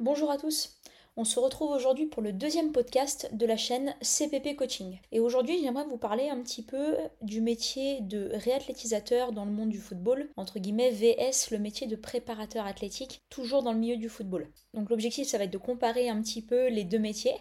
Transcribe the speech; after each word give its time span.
Bonjour 0.00 0.30
à 0.30 0.38
tous. 0.38 0.78
On 1.16 1.24
se 1.24 1.40
retrouve 1.40 1.72
aujourd'hui 1.72 2.06
pour 2.06 2.22
le 2.22 2.32
deuxième 2.32 2.70
podcast 2.70 3.28
de 3.32 3.44
la 3.44 3.56
chaîne 3.56 3.96
CPP 4.00 4.54
Coaching. 4.54 5.00
Et 5.10 5.18
aujourd'hui, 5.18 5.60
j'aimerais 5.60 5.86
vous 5.86 5.98
parler 5.98 6.28
un 6.28 6.40
petit 6.40 6.62
peu 6.62 6.94
du 7.20 7.40
métier 7.40 8.00
de 8.02 8.30
réathlétisateur 8.32 9.32
dans 9.32 9.44
le 9.44 9.50
monde 9.50 9.70
du 9.70 9.80
football, 9.80 10.30
entre 10.36 10.60
guillemets 10.60 10.92
VS, 10.92 11.50
le 11.50 11.58
métier 11.58 11.88
de 11.88 11.96
préparateur 11.96 12.64
athlétique, 12.64 13.22
toujours 13.28 13.64
dans 13.64 13.72
le 13.72 13.80
milieu 13.80 13.96
du 13.96 14.08
football. 14.08 14.46
Donc 14.72 14.88
l'objectif, 14.88 15.26
ça 15.26 15.36
va 15.36 15.44
être 15.44 15.50
de 15.50 15.58
comparer 15.58 16.08
un 16.08 16.22
petit 16.22 16.42
peu 16.42 16.68
les 16.68 16.84
deux 16.84 17.00
métiers. 17.00 17.34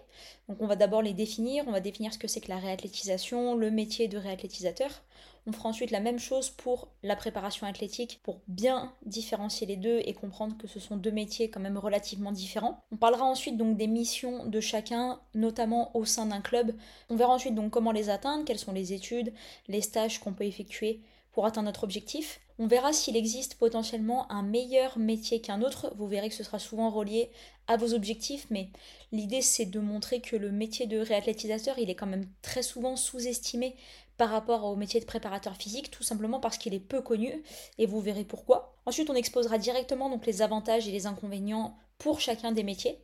Donc 0.50 0.60
on 0.60 0.66
va 0.66 0.76
d'abord 0.76 1.04
les 1.04 1.14
définir, 1.14 1.64
on 1.68 1.72
va 1.72 1.80
définir 1.80 2.12
ce 2.12 2.18
que 2.18 2.28
c'est 2.28 2.42
que 2.42 2.50
la 2.50 2.58
réathlétisation, 2.58 3.54
le 3.54 3.70
métier 3.70 4.08
de 4.08 4.18
réathlétisateur. 4.18 5.04
On 5.48 5.54
fera 5.54 5.70
ensuite 5.70 5.92
la 5.92 6.02
même 6.02 6.20
chose 6.20 6.50
pour 6.50 6.90
la 7.04 7.16
préparation 7.16 7.66
athlétique 7.66 8.20
pour 8.22 8.42
bien 8.50 8.94
différencier 9.06 9.66
les 9.66 9.78
deux 9.78 10.02
et 10.04 10.14
comprendre 10.14 10.58
que 10.58 10.68
ce 10.68 10.82
sont 10.82 10.98
deux 10.98 11.12
métiers 11.12 11.50
quand 11.50 11.62
même 11.62 11.78
relativement 11.78 12.34
différents. 12.34 12.84
On 12.92 12.98
parlera 12.98 13.24
ensuite 13.24 13.56
donc 13.56 13.78
des 13.78 13.88
missions 13.88 14.46
de 14.46 14.60
chacun, 14.60 15.22
notamment 15.34 15.96
au 15.96 16.04
sein 16.04 16.26
d'un 16.26 16.42
club. 16.42 16.76
On 17.10 17.16
verra 17.16 17.34
ensuite 17.34 17.56
donc 17.56 17.72
comment 17.72 17.94
les 17.94 18.10
atteindre, 18.10 18.44
quelles 18.44 18.60
sont 18.60 18.74
les 18.74 18.92
études, 18.92 19.34
les 19.70 19.80
stages 19.80 20.20
qu'on 20.20 20.34
peut 20.34 20.44
effectuer 20.44 21.00
pour 21.32 21.46
atteindre 21.46 21.68
notre 21.68 21.86
objectif. 21.86 22.42
On 22.60 22.68
verra 22.68 22.92
s'il 22.92 23.16
existe 23.16 23.56
potentiellement 23.56 24.30
un 24.32 24.42
meilleur 24.42 24.98
métier 24.98 25.40
qu'un 25.40 25.62
autre. 25.62 25.94
Vous 25.96 26.08
verrez 26.08 26.28
que 26.28 26.36
ce 26.36 26.44
sera 26.44 26.60
souvent 26.60 26.90
relié 26.90 27.30
à 27.68 27.78
vos 27.78 27.94
objectifs, 27.94 28.48
mais 28.50 28.70
l'idée 29.12 29.42
c'est 29.42 29.66
de 29.66 29.80
montrer 29.80 30.20
que 30.20 30.36
le 30.36 30.52
métier 30.52 30.88
de 30.88 30.98
réathlétisateur, 30.98 31.78
il 31.78 31.90
est 31.90 31.96
quand 31.96 32.08
même 32.08 32.28
très 32.42 32.64
souvent 32.64 32.96
sous-estimé 32.96 33.76
par 34.18 34.30
rapport 34.30 34.66
au 34.66 34.76
métier 34.76 35.00
de 35.00 35.06
préparateur 35.06 35.56
physique, 35.56 35.92
tout 35.92 36.04
simplement 36.04 36.40
parce 36.40 36.58
qu'il 36.58 36.74
est 36.74 36.80
peu 36.80 37.02
connu, 37.02 37.44
et 37.78 37.86
vous 37.86 38.02
verrez 38.02 38.26
pourquoi. 38.26 38.77
Ensuite, 38.88 39.10
on 39.10 39.16
exposera 39.16 39.58
directement 39.58 40.10
les 40.26 40.42
avantages 40.42 40.88
et 40.88 40.94
les 40.94 41.08
inconvénients 41.08 41.78
pour 41.98 42.22
chacun 42.22 42.54
des 42.54 42.64
métiers, 42.64 42.98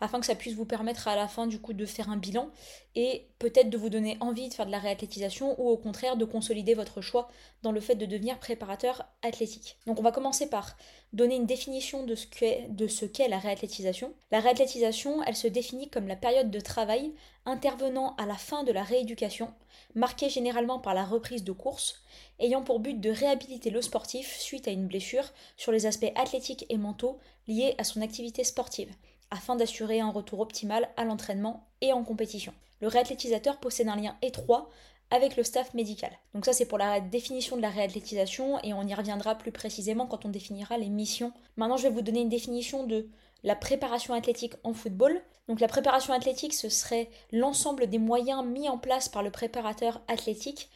afin 0.00 0.18
que 0.18 0.24
ça 0.24 0.34
puisse 0.34 0.54
vous 0.54 0.64
permettre 0.64 1.08
à 1.08 1.16
la 1.16 1.28
fin 1.28 1.46
du 1.46 1.60
coup 1.60 1.74
de 1.74 1.84
faire 1.84 2.08
un 2.08 2.16
bilan 2.16 2.48
et 2.94 3.26
peut-être 3.38 3.68
de 3.68 3.76
vous 3.76 3.90
donner 3.90 4.16
envie 4.20 4.48
de 4.48 4.54
faire 4.54 4.64
de 4.64 4.70
la 4.70 4.78
réathlétisation 4.78 5.60
ou 5.60 5.68
au 5.68 5.76
contraire 5.76 6.16
de 6.16 6.24
consolider 6.24 6.72
votre 6.72 7.02
choix 7.02 7.28
dans 7.62 7.72
le 7.72 7.80
fait 7.80 7.96
de 7.96 8.06
devenir 8.06 8.38
préparateur 8.38 9.04
athlétique. 9.22 9.76
Donc 9.86 9.98
on 9.98 10.02
va 10.02 10.12
commencer 10.12 10.48
par 10.48 10.78
donner 11.12 11.36
une 11.36 11.44
définition 11.44 12.04
de 12.04 12.14
ce 12.14 12.26
qu'est, 12.26 12.68
de 12.70 12.86
ce 12.86 13.04
qu'est 13.04 13.28
la 13.28 13.38
réathlétisation. 13.38 14.14
La 14.30 14.40
réathlétisation, 14.40 15.22
elle 15.24 15.36
se 15.36 15.48
définit 15.48 15.90
comme 15.90 16.08
la 16.08 16.16
période 16.16 16.50
de 16.50 16.60
travail 16.60 17.12
intervenant 17.44 18.14
à 18.16 18.26
la 18.26 18.36
fin 18.36 18.64
de 18.64 18.72
la 18.72 18.84
rééducation, 18.84 19.52
marquée 19.94 20.30
généralement 20.30 20.78
par 20.78 20.94
la 20.94 21.04
reprise 21.04 21.44
de 21.44 21.52
course, 21.52 22.02
ayant 22.38 22.62
pour 22.62 22.80
but 22.80 23.00
de 23.00 23.10
réhabiliter 23.10 23.70
le 23.70 23.82
sportif 23.82 24.36
suite 24.38 24.68
à 24.68 24.70
une 24.70 24.86
blessure 24.86 25.32
sur 25.56 25.72
les 25.72 25.86
aspects 25.86 26.12
athlétiques 26.16 26.66
et 26.68 26.76
mentaux 26.76 27.18
liés 27.48 27.74
à 27.78 27.84
son 27.84 28.02
activité 28.02 28.44
sportive, 28.44 28.92
afin 29.30 29.56
d'assurer 29.56 30.00
un 30.00 30.10
retour 30.10 30.40
optimal 30.40 30.88
à 30.96 31.04
l'entraînement 31.04 31.66
et 31.80 31.92
en 31.92 32.04
compétition. 32.04 32.52
Le 32.80 32.88
réathlétisateur 32.88 33.58
possède 33.58 33.88
un 33.88 33.96
lien 33.96 34.16
étroit 34.22 34.68
avec 35.10 35.36
le 35.36 35.44
staff 35.44 35.72
médical. 35.74 36.10
Donc 36.34 36.44
ça 36.44 36.52
c'est 36.52 36.66
pour 36.66 36.78
la 36.78 37.00
définition 37.00 37.56
de 37.56 37.62
la 37.62 37.70
réathlétisation 37.70 38.58
et 38.62 38.74
on 38.74 38.86
y 38.86 38.94
reviendra 38.94 39.36
plus 39.36 39.52
précisément 39.52 40.06
quand 40.06 40.24
on 40.24 40.30
définira 40.30 40.78
les 40.78 40.88
missions. 40.88 41.32
Maintenant 41.56 41.76
je 41.76 41.84
vais 41.84 41.94
vous 41.94 42.02
donner 42.02 42.20
une 42.20 42.28
définition 42.28 42.84
de 42.84 43.08
la 43.44 43.54
préparation 43.54 44.14
athlétique 44.14 44.54
en 44.64 44.72
football. 44.72 45.20
Donc 45.48 45.60
la 45.60 45.68
préparation 45.68 46.12
athlétique 46.12 46.54
ce 46.54 46.68
serait 46.68 47.08
l'ensemble 47.30 47.86
des 47.88 47.98
moyens 47.98 48.44
mis 48.44 48.68
en 48.68 48.78
place 48.78 49.08
par 49.08 49.22
le 49.22 49.30
préparateur 49.30 50.00
athlétique 50.08 50.68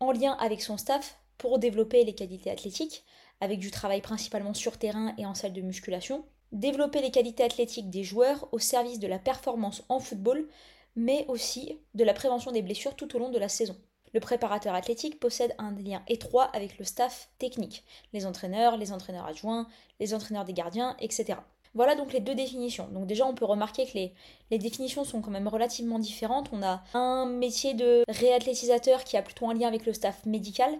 en 0.00 0.12
lien 0.12 0.32
avec 0.40 0.62
son 0.62 0.76
staff 0.76 1.18
pour 1.38 1.58
développer 1.58 2.04
les 2.04 2.14
qualités 2.14 2.50
athlétiques, 2.50 3.04
avec 3.40 3.58
du 3.58 3.70
travail 3.70 4.00
principalement 4.00 4.54
sur 4.54 4.78
terrain 4.78 5.14
et 5.18 5.26
en 5.26 5.34
salle 5.34 5.52
de 5.52 5.60
musculation, 5.60 6.24
développer 6.52 7.02
les 7.02 7.10
qualités 7.10 7.42
athlétiques 7.42 7.90
des 7.90 8.04
joueurs 8.04 8.48
au 8.52 8.58
service 8.58 8.98
de 8.98 9.06
la 9.06 9.18
performance 9.18 9.82
en 9.88 10.00
football, 10.00 10.48
mais 10.94 11.24
aussi 11.28 11.78
de 11.94 12.04
la 12.04 12.14
prévention 12.14 12.52
des 12.52 12.62
blessures 12.62 12.96
tout 12.96 13.14
au 13.14 13.18
long 13.18 13.30
de 13.30 13.38
la 13.38 13.48
saison. 13.48 13.76
Le 14.14 14.20
préparateur 14.20 14.74
athlétique 14.74 15.20
possède 15.20 15.54
un 15.58 15.72
lien 15.72 16.02
étroit 16.08 16.44
avec 16.54 16.78
le 16.78 16.84
staff 16.84 17.28
technique, 17.38 17.84
les 18.14 18.24
entraîneurs, 18.24 18.78
les 18.78 18.92
entraîneurs 18.92 19.26
adjoints, 19.26 19.68
les 20.00 20.14
entraîneurs 20.14 20.44
des 20.44 20.54
gardiens, 20.54 20.96
etc. 21.00 21.38
Voilà 21.76 21.94
donc 21.94 22.14
les 22.14 22.20
deux 22.20 22.34
définitions. 22.34 22.88
Donc 22.90 23.06
déjà 23.06 23.26
on 23.26 23.34
peut 23.34 23.44
remarquer 23.44 23.84
que 23.84 23.92
les, 23.94 24.58
définitions 24.58 25.04
sont 25.04 25.20
quand 25.20 25.30
même 25.30 25.46
relativement 25.46 25.98
différentes. 25.98 26.48
On 26.50 26.62
a 26.62 26.82
un 26.94 27.26
métier 27.26 27.74
de 27.74 28.02
réathlétisateur 28.08 29.04
qui 29.04 29.18
a 29.18 29.22
plutôt 29.22 29.48
un 29.50 29.54
lien 29.54 29.68
avec 29.68 29.84
le 29.84 29.92
staff 29.92 30.24
médical 30.24 30.70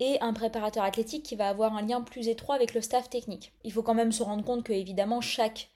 et 0.00 0.18
un 0.20 0.32
préparateur 0.32 0.82
athlétique 0.82 1.22
qui 1.22 1.36
va 1.36 1.48
avoir 1.48 1.76
un 1.76 1.82
lien 1.82 2.00
plus 2.00 2.26
étroit 2.26 2.56
avec 2.56 2.74
le 2.74 2.80
staff 2.80 3.08
technique. 3.08 3.52
Il 3.62 3.72
faut 3.72 3.84
quand 3.84 3.94
même 3.94 4.10
se 4.10 4.24
rendre 4.24 4.44
compte 4.44 4.64
que 4.64 4.72
évidemment 4.72 5.20
chaque 5.20 5.68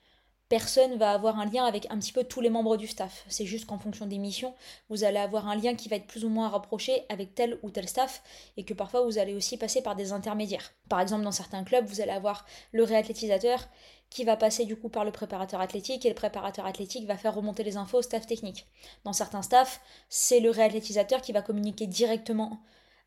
personne 0.49 0.97
va 0.97 1.11
avoir 1.11 1.39
un 1.39 1.47
lien 1.47 1.65
avec 1.65 1.87
un 1.91 1.99
petit 1.99 2.13
peu 2.13 2.25
tous 2.25 2.41
les 2.41 2.51
membres 2.51 2.77
du 2.77 2.87
staff. 2.87 3.25
C'est 3.29 3.47
juste 3.47 3.67
qu'en 3.67 3.79
fonction 3.79 4.07
des 4.07 4.19
missions, 4.19 4.55
vous 4.89 5.05
allez 5.05 5.19
avoir 5.19 5.49
un 5.49 5.57
lien 5.57 5.75
qui 5.75 5.89
va 5.89 5.97
être 5.97 6.07
plus 6.07 6.25
ou 6.25 6.29
moins 6.29 6.49
rapproché 6.49 7.05
avec 7.09 7.35
tel 7.35 7.59
ou 7.63 7.71
tel 7.71 7.89
staff 7.89 8.23
et 8.57 8.65
que 8.65 8.75
parfois 8.75 9.03
vous 9.03 9.19
allez 9.19 9.35
aussi 9.35 9.57
passer 9.57 9.83
par 9.83 9.97
des 9.97 10.13
intermédiaires. 10.13 10.73
Par 10.89 11.01
exemple, 11.01 11.25
dans 11.25 11.33
certains 11.33 11.65
clubs, 11.65 11.87
vous 11.87 12.01
allez 12.01 12.13
avoir 12.13 12.47
le 12.73 12.85
réathlétisateur 12.85 13.69
qui 14.09 14.25
va 14.25 14.37
passer 14.37 14.65
du 14.65 14.77
coup 14.77 14.89
par 14.89 15.05
le 15.05 15.11
préparateur 15.11 15.61
athlétique 15.61 16.07
et 16.07 16.09
le 16.09 16.15
préparateur 16.15 16.65
athlétique 16.65 17.07
va 17.07 17.17
faire 17.17 17.35
remonter 17.35 17.65
les 17.65 17.77
infos 17.77 17.99
au 17.99 18.03
staff 18.03 18.27
technique. 18.27 18.67
Dans 19.05 19.13
certains 19.13 19.43
staffs, 19.43 19.81
c'est 20.09 20.39
le 20.39 20.51
réathlétisateur 20.51 21.21
qui 21.23 21.33
va 21.33 21.43
communiquer 21.43 21.89
directement 21.89 22.61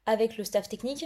avec 0.06 0.38
le 0.38 0.44
staff 0.44 0.68
technique 0.68 1.06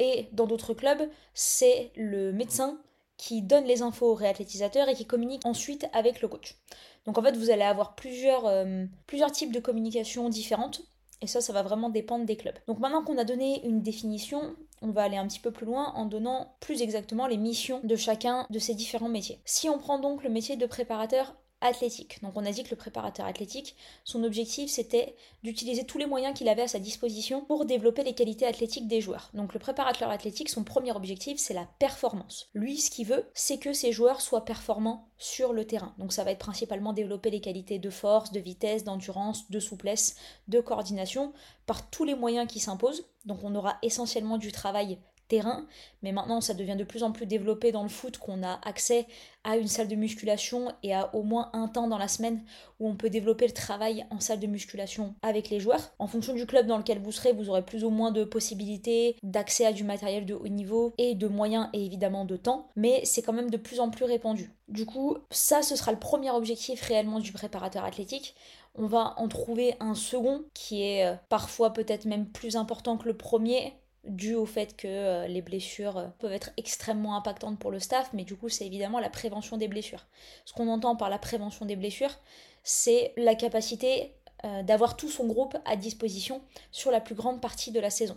et 0.00 0.28
dans 0.32 0.46
d'autres 0.46 0.74
clubs, 0.74 1.08
c'est 1.34 1.92
le 1.96 2.32
médecin 2.32 2.78
qui 3.18 3.42
donne 3.42 3.64
les 3.64 3.82
infos 3.82 4.12
au 4.12 4.14
réathlétisateur 4.14 4.88
et 4.88 4.94
qui 4.94 5.04
communique 5.04 5.44
ensuite 5.44 5.86
avec 5.92 6.22
le 6.22 6.28
coach. 6.28 6.56
Donc 7.04 7.18
en 7.18 7.22
fait, 7.22 7.36
vous 7.36 7.50
allez 7.50 7.64
avoir 7.64 7.94
plusieurs, 7.94 8.46
euh, 8.46 8.86
plusieurs 9.06 9.32
types 9.32 9.52
de 9.52 9.60
communication 9.60 10.30
différentes. 10.30 10.82
Et 11.20 11.26
ça, 11.26 11.40
ça 11.40 11.52
va 11.52 11.64
vraiment 11.64 11.90
dépendre 11.90 12.24
des 12.24 12.36
clubs. 12.36 12.54
Donc 12.68 12.78
maintenant 12.78 13.02
qu'on 13.02 13.18
a 13.18 13.24
donné 13.24 13.66
une 13.66 13.82
définition, 13.82 14.54
on 14.82 14.92
va 14.92 15.02
aller 15.02 15.16
un 15.16 15.26
petit 15.26 15.40
peu 15.40 15.50
plus 15.50 15.66
loin 15.66 15.92
en 15.96 16.06
donnant 16.06 16.54
plus 16.60 16.80
exactement 16.80 17.26
les 17.26 17.36
missions 17.36 17.80
de 17.82 17.96
chacun 17.96 18.46
de 18.50 18.58
ces 18.60 18.74
différents 18.74 19.08
métiers. 19.08 19.40
Si 19.44 19.68
on 19.68 19.78
prend 19.78 19.98
donc 19.98 20.22
le 20.22 20.30
métier 20.30 20.56
de 20.56 20.66
préparateur 20.66 21.34
athlétique. 21.60 22.22
Donc 22.22 22.32
on 22.36 22.46
a 22.46 22.52
dit 22.52 22.62
que 22.62 22.70
le 22.70 22.76
préparateur 22.76 23.26
athlétique, 23.26 23.76
son 24.04 24.24
objectif 24.24 24.70
c'était 24.70 25.16
d'utiliser 25.42 25.84
tous 25.84 25.98
les 25.98 26.06
moyens 26.06 26.36
qu'il 26.36 26.48
avait 26.48 26.62
à 26.62 26.68
sa 26.68 26.78
disposition 26.78 27.44
pour 27.44 27.64
développer 27.64 28.04
les 28.04 28.14
qualités 28.14 28.46
athlétiques 28.46 28.88
des 28.88 29.00
joueurs. 29.00 29.30
Donc 29.34 29.54
le 29.54 29.60
préparateur 29.60 30.10
athlétique, 30.10 30.48
son 30.48 30.64
premier 30.64 30.92
objectif 30.92 31.38
c'est 31.38 31.54
la 31.54 31.68
performance. 31.78 32.48
Lui 32.54 32.78
ce 32.78 32.90
qu'il 32.90 33.06
veut 33.06 33.28
c'est 33.34 33.58
que 33.58 33.72
ses 33.72 33.92
joueurs 33.92 34.20
soient 34.20 34.44
performants 34.44 35.08
sur 35.18 35.52
le 35.52 35.66
terrain. 35.66 35.94
Donc 35.98 36.12
ça 36.12 36.24
va 36.24 36.30
être 36.30 36.38
principalement 36.38 36.92
développer 36.92 37.30
les 37.30 37.40
qualités 37.40 37.78
de 37.78 37.90
force, 37.90 38.32
de 38.32 38.40
vitesse, 38.40 38.84
d'endurance, 38.84 39.50
de 39.50 39.60
souplesse, 39.60 40.16
de 40.46 40.60
coordination 40.60 41.32
par 41.66 41.90
tous 41.90 42.04
les 42.04 42.14
moyens 42.14 42.50
qui 42.50 42.60
s'imposent. 42.60 43.04
Donc 43.24 43.40
on 43.42 43.54
aura 43.54 43.78
essentiellement 43.82 44.38
du 44.38 44.52
travail 44.52 44.98
terrain, 45.28 45.66
mais 46.02 46.12
maintenant 46.12 46.40
ça 46.40 46.54
devient 46.54 46.76
de 46.76 46.84
plus 46.84 47.02
en 47.02 47.12
plus 47.12 47.26
développé 47.26 47.72
dans 47.72 47.82
le 47.82 47.88
foot 47.88 48.18
qu'on 48.18 48.42
a 48.42 48.60
accès 48.66 49.06
à 49.44 49.56
une 49.56 49.68
salle 49.68 49.88
de 49.88 49.94
musculation 49.94 50.72
et 50.82 50.94
à 50.94 51.14
au 51.14 51.22
moins 51.22 51.50
un 51.52 51.68
temps 51.68 51.88
dans 51.88 51.98
la 51.98 52.08
semaine 52.08 52.42
où 52.80 52.88
on 52.88 52.96
peut 52.96 53.10
développer 53.10 53.46
le 53.46 53.52
travail 53.52 54.04
en 54.10 54.20
salle 54.20 54.40
de 54.40 54.46
musculation 54.46 55.14
avec 55.22 55.48
les 55.48 55.60
joueurs. 55.60 55.92
En 55.98 56.06
fonction 56.06 56.34
du 56.34 56.46
club 56.46 56.66
dans 56.66 56.78
lequel 56.78 56.98
vous 56.98 57.12
serez, 57.12 57.32
vous 57.32 57.48
aurez 57.48 57.64
plus 57.64 57.84
ou 57.84 57.90
moins 57.90 58.10
de 58.10 58.24
possibilités 58.24 59.16
d'accès 59.22 59.64
à 59.64 59.72
du 59.72 59.84
matériel 59.84 60.26
de 60.26 60.34
haut 60.34 60.48
niveau 60.48 60.92
et 60.98 61.14
de 61.14 61.28
moyens 61.28 61.68
et 61.72 61.84
évidemment 61.84 62.24
de 62.24 62.36
temps, 62.36 62.68
mais 62.76 63.00
c'est 63.04 63.22
quand 63.22 63.32
même 63.32 63.50
de 63.50 63.56
plus 63.56 63.80
en 63.80 63.90
plus 63.90 64.04
répandu. 64.04 64.52
Du 64.68 64.84
coup, 64.84 65.16
ça 65.30 65.62
ce 65.62 65.76
sera 65.76 65.92
le 65.92 65.98
premier 65.98 66.30
objectif 66.30 66.82
réellement 66.82 67.20
du 67.20 67.32
préparateur 67.32 67.84
athlétique 67.84 68.34
on 68.78 68.86
va 68.86 69.14
en 69.16 69.28
trouver 69.28 69.74
un 69.80 69.94
second 69.94 70.44
qui 70.54 70.82
est 70.82 71.04
euh, 71.04 71.16
parfois 71.28 71.72
peut-être 71.72 72.04
même 72.04 72.26
plus 72.26 72.56
important 72.56 72.96
que 72.96 73.08
le 73.08 73.16
premier 73.16 73.74
dû 74.08 74.34
au 74.34 74.46
fait 74.46 74.76
que 74.76 74.88
euh, 74.88 75.26
les 75.26 75.42
blessures 75.42 75.98
euh, 75.98 76.06
peuvent 76.18 76.32
être 76.32 76.50
extrêmement 76.56 77.16
impactantes 77.16 77.58
pour 77.58 77.70
le 77.70 77.78
staff, 77.78 78.10
mais 78.12 78.24
du 78.24 78.36
coup 78.36 78.48
c'est 78.48 78.66
évidemment 78.66 79.00
la 79.00 79.10
prévention 79.10 79.56
des 79.56 79.68
blessures. 79.68 80.06
Ce 80.44 80.52
qu'on 80.52 80.68
entend 80.68 80.96
par 80.96 81.10
la 81.10 81.18
prévention 81.18 81.66
des 81.66 81.76
blessures, 81.76 82.14
c'est 82.62 83.12
la 83.16 83.34
capacité 83.34 84.14
euh, 84.44 84.62
d'avoir 84.62 84.96
tout 84.96 85.08
son 85.08 85.26
groupe 85.26 85.56
à 85.64 85.76
disposition 85.76 86.40
sur 86.70 86.90
la 86.90 87.00
plus 87.00 87.14
grande 87.14 87.40
partie 87.40 87.72
de 87.72 87.80
la 87.80 87.90
saison. 87.90 88.16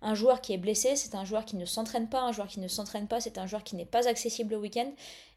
Un 0.00 0.14
joueur 0.14 0.40
qui 0.40 0.52
est 0.52 0.58
blessé, 0.58 0.96
c'est 0.96 1.14
un 1.14 1.24
joueur 1.24 1.44
qui 1.44 1.56
ne 1.56 1.64
s'entraîne 1.64 2.08
pas. 2.08 2.20
Un 2.20 2.32
joueur 2.32 2.46
qui 2.46 2.60
ne 2.60 2.68
s'entraîne 2.68 3.08
pas, 3.08 3.20
c'est 3.20 3.38
un 3.38 3.46
joueur 3.46 3.64
qui 3.64 3.76
n'est 3.76 3.84
pas 3.84 4.08
accessible 4.08 4.54
au 4.54 4.60
week-end. 4.60 4.90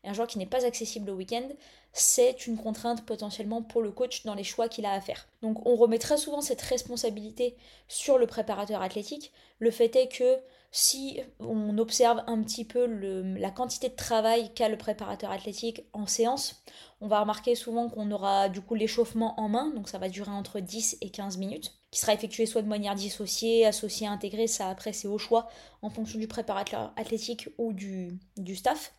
Et 0.04 0.10
un 0.10 0.13
joueur 0.13 0.28
qui 0.28 0.38
n'est 0.38 0.46
pas 0.46 0.66
accessible 0.66 1.10
au 1.10 1.16
week-end, 1.16 1.48
c'est 1.94 2.48
une 2.48 2.58
contrainte 2.58 3.06
potentiellement 3.06 3.62
pour 3.62 3.81
le 3.81 3.92
coach 3.92 4.24
dans 4.24 4.36
les 4.36 4.44
choix 4.44 4.69
qu'il 4.69 4.86
a 4.86 4.94
à 4.94 5.02
faire. 5.02 5.28
Donc 5.42 5.66
on 5.68 5.75
remet 5.75 6.00
très 6.00 6.18
souvent 6.18 6.42
cette 6.42 6.62
responsabilité 6.62 7.56
sur 7.88 8.18
le 8.18 8.28
préparateur 8.28 8.81
athlétique. 8.81 9.31
Le 9.60 9.72
fait 9.72 9.96
est 9.96 10.08
que 10.08 10.40
si 10.72 11.19
on 11.40 11.78
observe 11.78 12.24
un 12.28 12.42
petit 12.42 12.63
peu 12.63 12.86
la 12.86 13.52
quantité 13.52 13.90
de 13.90 13.96
travail 13.96 14.54
qu'a 14.54 14.69
le 14.69 14.78
préparateur 14.78 15.30
athlétique 15.30 15.84
en 15.92 16.08
séance, 16.08 16.63
on 17.01 17.07
va 17.07 17.19
remarquer 17.19 17.56
souvent 17.56 17.89
qu'on 17.89 18.12
aura 18.12 18.48
du 18.48 18.62
coup 18.62 18.75
l'échauffement 18.75 19.39
en 19.39 19.50
main, 19.50 19.71
donc 19.71 19.89
ça 19.89 19.98
va 19.98 20.07
durer 20.07 20.31
entre 20.31 20.59
10 20.59 20.98
et 21.01 21.09
15 21.09 21.38
minutes, 21.38 21.74
qui 21.89 22.00
sera 22.00 22.13
effectué 22.13 22.45
soit 22.45 22.62
de 22.62 22.68
manière 22.68 22.95
dissociée, 22.95 23.65
associée, 23.65 24.07
intégrée, 24.07 24.48
ça 24.48 24.69
après 24.69 24.94
c'est 24.94 25.07
au 25.07 25.18
choix 25.18 25.50
en 25.81 25.89
fonction 25.89 26.19
du 26.19 26.27
préparateur 26.27 26.94
athlétique 26.95 27.50
ou 27.57 27.74
du, 27.74 28.19
du 28.38 28.56
staff. 28.56 28.94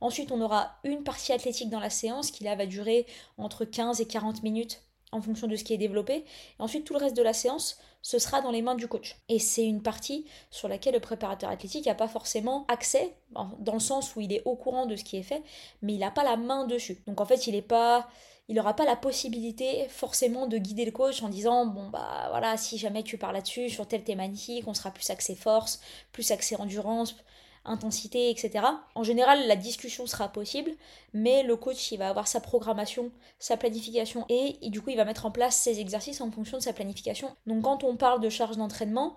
Ensuite, 0.00 0.32
on 0.32 0.40
aura 0.40 0.76
une 0.84 1.02
partie 1.02 1.32
athlétique 1.32 1.68
dans 1.68 1.80
la 1.80 1.90
séance 1.90 2.30
qui 2.30 2.44
là 2.44 2.54
va 2.54 2.66
durer 2.66 3.06
entre 3.36 3.64
15 3.64 4.00
et 4.00 4.06
40 4.06 4.42
minutes 4.42 4.82
en 5.12 5.20
fonction 5.20 5.46
de 5.46 5.56
ce 5.56 5.64
qui 5.64 5.74
est 5.74 5.78
développé. 5.78 6.14
Et 6.14 6.24
ensuite, 6.60 6.84
tout 6.84 6.94
le 6.94 7.00
reste 7.00 7.16
de 7.16 7.22
la 7.22 7.32
séance, 7.32 7.78
ce 8.02 8.18
sera 8.18 8.40
dans 8.40 8.50
les 8.50 8.62
mains 8.62 8.74
du 8.74 8.88
coach. 8.88 9.16
Et 9.28 9.38
c'est 9.38 9.64
une 9.64 9.82
partie 9.82 10.26
sur 10.50 10.68
laquelle 10.68 10.94
le 10.94 11.00
préparateur 11.00 11.50
athlétique 11.50 11.86
n'a 11.86 11.94
pas 11.94 12.08
forcément 12.08 12.64
accès, 12.68 13.14
dans 13.30 13.74
le 13.74 13.80
sens 13.80 14.16
où 14.16 14.20
il 14.20 14.32
est 14.32 14.42
au 14.44 14.56
courant 14.56 14.86
de 14.86 14.96
ce 14.96 15.04
qui 15.04 15.16
est 15.16 15.22
fait, 15.22 15.42
mais 15.82 15.94
il 15.94 15.98
n'a 15.98 16.10
pas 16.10 16.24
la 16.24 16.36
main 16.36 16.66
dessus. 16.66 17.02
Donc 17.06 17.20
en 17.20 17.26
fait, 17.26 17.46
il 17.46 17.54
n'est 17.54 17.62
pas 17.62 18.08
il 18.50 18.56
n'aura 18.56 18.74
pas 18.74 18.84
la 18.84 18.96
possibilité 18.96 19.86
forcément 19.88 20.48
de 20.48 20.58
guider 20.58 20.84
le 20.84 20.90
coach 20.90 21.22
en 21.22 21.28
disant 21.28 21.66
bon 21.66 21.88
bah 21.88 22.26
voilà 22.30 22.56
si 22.56 22.78
jamais 22.78 23.04
tu 23.04 23.16
parles 23.16 23.34
là-dessus 23.34 23.70
sur 23.70 23.86
telle 23.86 24.02
thématique 24.02 24.64
on 24.66 24.74
sera 24.74 24.90
plus 24.90 25.08
axé 25.08 25.36
force 25.36 25.80
plus 26.10 26.32
axé 26.32 26.56
endurance 26.56 27.14
intensité, 27.70 28.30
etc. 28.30 28.64
En 28.94 29.02
général, 29.02 29.46
la 29.46 29.56
discussion 29.56 30.06
sera 30.06 30.28
possible, 30.28 30.72
mais 31.14 31.42
le 31.42 31.56
coach, 31.56 31.92
il 31.92 31.98
va 31.98 32.08
avoir 32.08 32.26
sa 32.26 32.40
programmation, 32.40 33.10
sa 33.38 33.56
planification, 33.56 34.26
et, 34.28 34.56
du 34.68 34.80
coup, 34.80 34.90
il 34.90 34.96
va 34.96 35.04
mettre 35.04 35.26
en 35.26 35.30
place 35.30 35.56
ses 35.56 35.80
exercices 35.80 36.20
en 36.20 36.30
fonction 36.30 36.58
de 36.58 36.62
sa 36.62 36.72
planification. 36.72 37.34
Donc 37.46 37.62
quand 37.62 37.84
on 37.84 37.96
parle 37.96 38.20
de 38.20 38.28
charge 38.28 38.56
d'entraînement, 38.56 39.16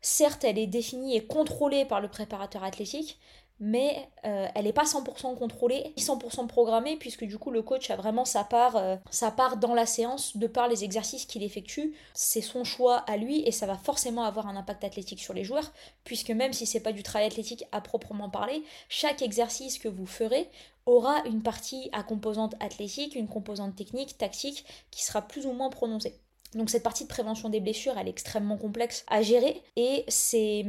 certes, 0.00 0.44
elle 0.44 0.58
est 0.58 0.66
définie 0.66 1.16
et 1.16 1.24
contrôlée 1.24 1.84
par 1.84 2.00
le 2.00 2.08
préparateur 2.08 2.64
athlétique, 2.64 3.18
mais 3.60 4.08
euh, 4.24 4.48
elle 4.54 4.64
n'est 4.64 4.72
pas 4.72 4.84
100% 4.84 5.36
contrôlée, 5.36 5.92
100% 5.96 6.46
programmée, 6.46 6.96
puisque 6.96 7.24
du 7.24 7.38
coup 7.38 7.50
le 7.50 7.62
coach 7.62 7.90
a 7.90 7.96
vraiment 7.96 8.24
sa 8.24 8.44
part, 8.44 8.76
euh, 8.76 8.96
sa 9.10 9.30
part 9.30 9.56
dans 9.56 9.74
la 9.74 9.86
séance 9.86 10.36
de 10.36 10.46
par 10.46 10.68
les 10.68 10.84
exercices 10.84 11.26
qu'il 11.26 11.42
effectue. 11.42 11.94
C'est 12.14 12.40
son 12.40 12.64
choix 12.64 12.98
à 12.98 13.16
lui 13.16 13.40
et 13.46 13.52
ça 13.52 13.66
va 13.66 13.76
forcément 13.76 14.24
avoir 14.24 14.48
un 14.48 14.56
impact 14.56 14.84
athlétique 14.84 15.20
sur 15.20 15.34
les 15.34 15.44
joueurs, 15.44 15.72
puisque 16.04 16.30
même 16.30 16.52
si 16.52 16.66
c'est 16.66 16.80
pas 16.80 16.92
du 16.92 17.02
travail 17.02 17.26
athlétique 17.26 17.64
à 17.72 17.80
proprement 17.80 18.30
parler, 18.30 18.62
chaque 18.88 19.22
exercice 19.22 19.78
que 19.78 19.88
vous 19.88 20.06
ferez 20.06 20.48
aura 20.86 21.24
une 21.26 21.42
partie 21.42 21.88
à 21.92 22.02
composante 22.02 22.54
athlétique, 22.60 23.14
une 23.14 23.28
composante 23.28 23.76
technique, 23.76 24.18
tactique, 24.18 24.64
qui 24.90 25.04
sera 25.04 25.22
plus 25.22 25.46
ou 25.46 25.52
moins 25.52 25.70
prononcée. 25.70 26.18
Donc 26.54 26.68
cette 26.68 26.82
partie 26.82 27.04
de 27.04 27.08
prévention 27.08 27.48
des 27.48 27.60
blessures, 27.60 27.96
elle 27.98 28.08
est 28.08 28.10
extrêmement 28.10 28.58
complexe 28.58 29.04
à 29.08 29.22
gérer 29.22 29.62
et 29.76 30.04
c'est 30.08 30.64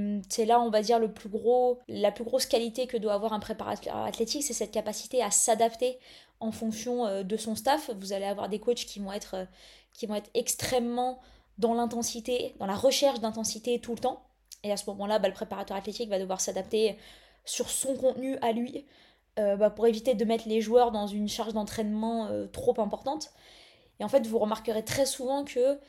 là, 0.46 0.62
on 0.62 0.70
va 0.70 0.82
dire, 0.82 0.98
le 0.98 1.12
plus 1.12 1.30
gros, 1.30 1.80
la 1.90 2.12
plus 2.12 2.24
grosse 2.24 2.46
qualité 2.46 2.88
que 2.88 2.96
doit 2.96 3.14
avoir 3.14 3.34
un 3.34 3.40
préparateur 3.40 3.98
athlétique, 3.98 4.44
c'est 4.44 4.54
cette 4.54 4.72
capacité 4.72 5.22
à 5.22 5.30
s'adapter 5.30 6.00
en 6.40 6.52
fonction 6.52 7.06
euh, 7.06 7.24
de 7.24 7.38
son 7.38 7.56
staff. 7.56 7.90
Vous 7.98 8.14
allez 8.14 8.26
avoir 8.26 8.50
des 8.50 8.60
coachs 8.60 8.86
qui 8.86 9.00
vont 9.00 9.12
être, 9.12 9.36
euh, 9.36 9.46
qui 9.94 10.06
vont 10.06 10.16
être 10.16 10.30
extrêmement 10.34 11.20
dans 11.58 11.74
l'intensité, 11.74 12.56
dans 12.60 12.66
la 12.66 12.76
recherche 12.76 13.20
d'intensité 13.20 13.80
tout 13.80 13.94
le 13.94 14.00
temps. 14.00 14.24
Et 14.64 14.72
à 14.72 14.78
ce 14.78 14.90
moment-là, 14.92 15.20
bah, 15.20 15.28
le 15.28 15.34
préparateur 15.34 15.76
athlétique 15.76 16.10
va 16.10 16.20
devoir 16.20 16.40
s'adapter 16.40 16.98
sur 17.44 17.70
son 17.70 17.96
contenu 17.96 18.38
à 18.42 18.54
lui 18.54 18.86
euh, 19.38 19.58
bah, 19.58 19.70
pour 19.70 19.86
éviter 19.86 20.16
de 20.16 20.26
mettre 20.26 20.48
les 20.48 20.62
joueurs 20.62 20.92
dans 20.92 21.08
une 21.08 21.28
charge 21.28 21.54
d'entraînement 21.54 22.30
trop 22.52 22.80
importante. 22.80 23.32
Et 24.00 24.04
en 24.04 24.08
fait, 24.10 24.26
vous 24.28 24.40
remarquerez 24.40 24.84
très 24.84 25.06
souvent 25.06 25.44
que 25.44 25.80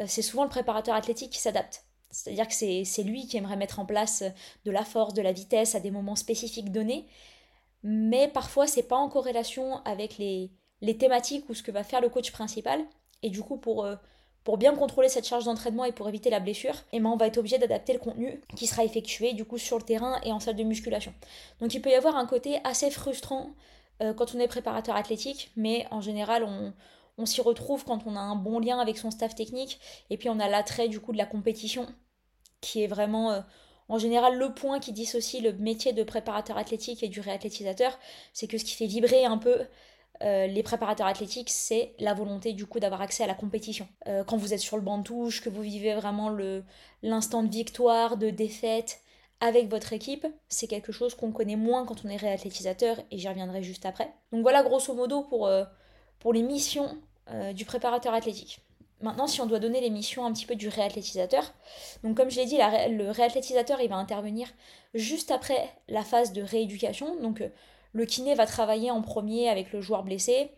euh, 0.00 0.04
c'est 0.06 0.22
souvent 0.22 0.44
le 0.44 0.50
préparateur 0.50 0.94
athlétique 0.94 1.30
qui 1.30 1.40
s'adapte. 1.40 1.84
C'est-à-dire 2.10 2.46
que 2.46 2.54
c'est 2.54 3.02
lui 3.02 3.26
qui 3.26 3.36
aimerait 3.36 3.56
mettre 3.56 3.80
en 3.80 3.86
place 3.86 4.22
euh, 4.22 4.30
de 4.64 4.70
la 4.70 4.84
force, 4.84 5.14
de 5.14 5.22
la 5.22 5.32
vitesse 5.32 5.74
à 5.74 5.80
des 5.80 5.90
moments 5.90 6.16
spécifiques 6.16 6.70
donnés. 6.70 7.06
Mais 7.82 8.28
parfois, 8.28 8.66
c'est 8.66 8.84
pas 8.84 8.96
en 8.96 9.08
corrélation 9.08 9.82
avec 9.84 10.18
les, 10.18 10.50
thématiques 10.98 11.48
ou 11.48 11.54
ce 11.54 11.62
que 11.62 11.70
va 11.70 11.82
faire 11.82 12.00
le 12.00 12.08
coach 12.08 12.30
principal. 12.30 12.84
Et 13.22 13.30
du 13.30 13.42
coup, 13.42 13.56
pour, 13.56 13.84
euh, 13.84 13.96
pour 14.42 14.58
bien 14.58 14.74
contrôler 14.74 15.08
cette 15.08 15.26
charge 15.26 15.44
d'entraînement 15.44 15.84
et 15.84 15.92
pour 15.92 16.08
éviter 16.08 16.30
la 16.30 16.40
blessure, 16.40 16.74
eh 16.92 17.00
ben, 17.00 17.08
on 17.08 17.16
va 17.16 17.26
être 17.26 17.38
obligé 17.38 17.58
d'adapter 17.58 17.92
le 17.92 17.98
contenu 17.98 18.40
qui 18.56 18.66
sera 18.66 18.84
effectué 18.84 19.32
du 19.32 19.44
coup 19.44 19.58
sur 19.58 19.78
le 19.78 19.84
terrain 19.84 20.20
et 20.24 20.32
en 20.32 20.40
salle 20.40 20.56
de 20.56 20.62
musculation. 20.62 21.14
Donc 21.60 21.74
il 21.74 21.80
peut 21.80 21.90
y 21.90 21.94
avoir 21.94 22.16
un 22.16 22.26
côté 22.26 22.58
assez 22.64 22.90
frustrant 22.90 23.54
quand 24.16 24.34
on 24.34 24.40
est 24.40 24.48
préparateur 24.48 24.96
athlétique, 24.96 25.52
mais 25.56 25.86
en 25.92 26.00
général, 26.00 26.42
on, 26.42 26.74
on 27.18 27.26
s'y 27.26 27.40
retrouve 27.40 27.84
quand 27.84 28.06
on 28.06 28.16
a 28.16 28.20
un 28.20 28.36
bon 28.36 28.58
lien 28.58 28.78
avec 28.78 28.98
son 28.98 29.10
staff 29.10 29.34
technique 29.34 29.80
et 30.10 30.16
puis 30.16 30.28
on 30.28 30.40
a 30.40 30.48
l'attrait 30.48 30.88
du 30.88 31.00
coup 31.00 31.12
de 31.12 31.18
la 31.18 31.26
compétition 31.26 31.86
qui 32.60 32.82
est 32.82 32.86
vraiment 32.86 33.30
euh, 33.30 33.40
en 33.88 33.98
général 33.98 34.36
le 34.36 34.52
point 34.52 34.80
qui 34.80 34.92
dissocie 34.92 35.42
le 35.42 35.52
métier 35.52 35.92
de 35.92 36.02
préparateur 36.02 36.56
athlétique 36.56 37.02
et 37.02 37.08
du 37.08 37.20
réathlétisateur, 37.20 37.98
c'est 38.32 38.46
que 38.46 38.58
ce 38.58 38.64
qui 38.64 38.74
fait 38.74 38.86
vibrer 38.86 39.24
un 39.24 39.38
peu 39.38 39.60
euh, 40.22 40.46
les 40.46 40.62
préparateurs 40.62 41.06
athlétiques, 41.06 41.50
c'est 41.50 41.94
la 41.98 42.14
volonté 42.14 42.52
du 42.52 42.66
coup 42.66 42.80
d'avoir 42.80 43.02
accès 43.02 43.24
à 43.24 43.26
la 43.26 43.34
compétition. 43.34 43.86
Euh, 44.06 44.24
quand 44.24 44.36
vous 44.36 44.54
êtes 44.54 44.60
sur 44.60 44.76
le 44.76 44.82
banc 44.82 44.98
de 44.98 45.02
touche, 45.02 45.42
que 45.42 45.50
vous 45.50 45.62
vivez 45.62 45.94
vraiment 45.94 46.34
l'instant 47.02 47.42
de 47.42 47.50
victoire, 47.50 48.16
de 48.16 48.30
défaite 48.30 49.00
avec 49.40 49.68
votre 49.68 49.92
équipe, 49.92 50.26
c'est 50.48 50.68
quelque 50.68 50.92
chose 50.92 51.14
qu'on 51.14 51.32
connaît 51.32 51.56
moins 51.56 51.84
quand 51.84 52.04
on 52.04 52.08
est 52.08 52.16
réathlétisateur 52.16 52.96
et 53.10 53.18
j'y 53.18 53.28
reviendrai 53.28 53.62
juste 53.62 53.84
après. 53.84 54.14
Donc 54.32 54.42
voilà 54.42 54.62
grosso 54.62 54.94
modo 54.94 55.22
pour 55.24 55.50
pour 56.24 56.32
les 56.32 56.42
missions 56.42 56.96
euh, 57.30 57.52
du 57.52 57.66
préparateur 57.66 58.14
athlétique. 58.14 58.60
Maintenant, 59.02 59.26
si 59.26 59.42
on 59.42 59.46
doit 59.46 59.58
donner 59.58 59.82
les 59.82 59.90
missions 59.90 60.24
un 60.24 60.32
petit 60.32 60.46
peu 60.46 60.54
du 60.54 60.68
réathlétisateur, 60.68 61.52
donc 62.02 62.16
comme 62.16 62.30
je 62.30 62.36
l'ai 62.36 62.46
dit, 62.46 62.56
le 62.56 63.10
réathlétisateur, 63.10 63.82
il 63.82 63.90
va 63.90 63.96
intervenir 63.96 64.48
juste 64.94 65.30
après 65.30 65.68
la 65.86 66.02
phase 66.02 66.32
de 66.32 66.40
rééducation. 66.40 67.20
Donc 67.20 67.42
euh, 67.42 67.48
le 67.92 68.06
kiné 68.06 68.34
va 68.34 68.46
travailler 68.46 68.90
en 68.90 69.02
premier 69.02 69.50
avec 69.50 69.70
le 69.70 69.82
joueur 69.82 70.02
blessé, 70.02 70.50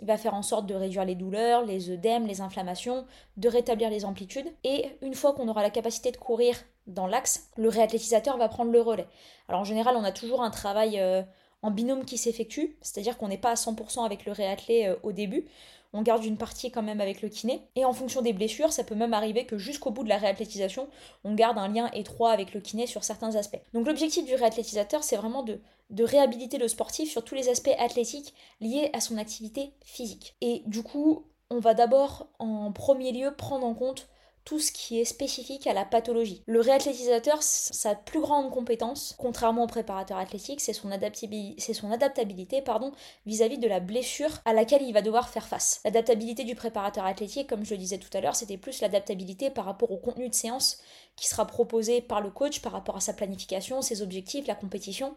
il 0.00 0.06
va 0.06 0.18
faire 0.18 0.34
en 0.34 0.42
sorte 0.42 0.66
de 0.66 0.74
réduire 0.74 1.06
les 1.06 1.14
douleurs, 1.14 1.64
les 1.64 1.90
œdèmes, 1.90 2.26
les 2.26 2.42
inflammations, 2.42 3.06
de 3.38 3.48
rétablir 3.48 3.88
les 3.88 4.04
amplitudes. 4.04 4.52
Et 4.64 4.98
une 5.00 5.14
fois 5.14 5.32
qu'on 5.32 5.48
aura 5.48 5.62
la 5.62 5.70
capacité 5.70 6.12
de 6.12 6.18
courir 6.18 6.58
dans 6.86 7.06
l'axe, 7.06 7.48
le 7.56 7.70
réathlétisateur 7.70 8.36
va 8.36 8.50
prendre 8.50 8.70
le 8.70 8.82
relais. 8.82 9.08
Alors 9.48 9.62
en 9.62 9.64
général, 9.64 9.96
on 9.96 10.04
a 10.04 10.12
toujours 10.12 10.42
un 10.42 10.50
travail 10.50 11.00
euh, 11.00 11.22
en 11.62 11.70
binôme 11.70 12.04
qui 12.04 12.18
s'effectue, 12.18 12.76
c'est-à-dire 12.80 13.18
qu'on 13.18 13.28
n'est 13.28 13.38
pas 13.38 13.50
à 13.50 13.54
100% 13.54 14.04
avec 14.04 14.24
le 14.24 14.32
réathlé 14.32 14.86
euh, 14.86 14.96
au 15.02 15.12
début, 15.12 15.46
on 15.92 16.02
garde 16.02 16.24
une 16.24 16.36
partie 16.36 16.70
quand 16.70 16.82
même 16.82 17.00
avec 17.00 17.22
le 17.22 17.28
kiné, 17.28 17.62
et 17.74 17.84
en 17.84 17.92
fonction 17.92 18.20
des 18.20 18.32
blessures, 18.32 18.72
ça 18.72 18.84
peut 18.84 18.94
même 18.94 19.14
arriver 19.14 19.46
que 19.46 19.56
jusqu'au 19.56 19.90
bout 19.90 20.04
de 20.04 20.08
la 20.08 20.18
réathlétisation, 20.18 20.88
on 21.24 21.34
garde 21.34 21.58
un 21.58 21.68
lien 21.68 21.90
étroit 21.92 22.32
avec 22.32 22.52
le 22.52 22.60
kiné 22.60 22.86
sur 22.86 23.04
certains 23.04 23.34
aspects. 23.36 23.60
Donc 23.72 23.86
l'objectif 23.86 24.24
du 24.24 24.34
réathlétisateur, 24.34 25.02
c'est 25.02 25.16
vraiment 25.16 25.42
de, 25.42 25.60
de 25.90 26.04
réhabiliter 26.04 26.58
le 26.58 26.68
sportif 26.68 27.10
sur 27.10 27.24
tous 27.24 27.34
les 27.34 27.48
aspects 27.48 27.74
athlétiques 27.78 28.34
liés 28.60 28.90
à 28.92 29.00
son 29.00 29.16
activité 29.16 29.72
physique. 29.84 30.34
Et 30.40 30.62
du 30.66 30.82
coup, 30.82 31.24
on 31.50 31.60
va 31.60 31.74
d'abord 31.74 32.28
en 32.38 32.72
premier 32.72 33.12
lieu 33.12 33.34
prendre 33.34 33.66
en 33.66 33.74
compte 33.74 34.08
tout 34.46 34.60
ce 34.60 34.70
qui 34.70 35.00
est 35.00 35.04
spécifique 35.04 35.66
à 35.66 35.74
la 35.74 35.84
pathologie. 35.84 36.40
Le 36.46 36.60
réathlétisateur, 36.60 37.42
sa 37.42 37.96
plus 37.96 38.20
grande 38.20 38.50
compétence, 38.50 39.14
contrairement 39.18 39.64
au 39.64 39.66
préparateur 39.66 40.18
athlétique, 40.18 40.60
c'est 40.60 40.72
son, 40.72 40.92
adaptabilité, 40.92 42.62
pardon, 42.62 42.92
vis-à-vis 43.26 43.58
de 43.58 43.66
la 43.66 43.80
blessure 43.80 44.30
à 44.44 44.52
laquelle 44.52 44.82
il 44.82 44.92
va 44.92 45.02
devoir 45.02 45.28
faire 45.28 45.48
face. 45.48 45.80
L'adaptabilité 45.84 46.44
du 46.44 46.54
préparateur 46.54 47.04
athlétique, 47.04 47.48
comme 47.48 47.64
je 47.64 47.74
le 47.74 47.78
disais 47.78 47.98
tout 47.98 48.16
à 48.16 48.20
l'heure, 48.20 48.36
c'était 48.36 48.56
plus 48.56 48.80
l'adaptabilité 48.80 49.50
par 49.50 49.64
rapport 49.64 49.90
au 49.90 49.96
contenu 49.96 50.28
de 50.28 50.34
séance 50.34 50.78
qui 51.16 51.26
sera 51.26 51.44
proposé 51.44 52.00
par 52.00 52.20
le 52.20 52.30
coach 52.30 52.60
par 52.60 52.70
rapport 52.70 52.96
à 52.96 53.00
sa 53.00 53.14
planification, 53.14 53.82
ses 53.82 54.00
objectifs, 54.00 54.46
la 54.46 54.54
compétition 54.54 55.16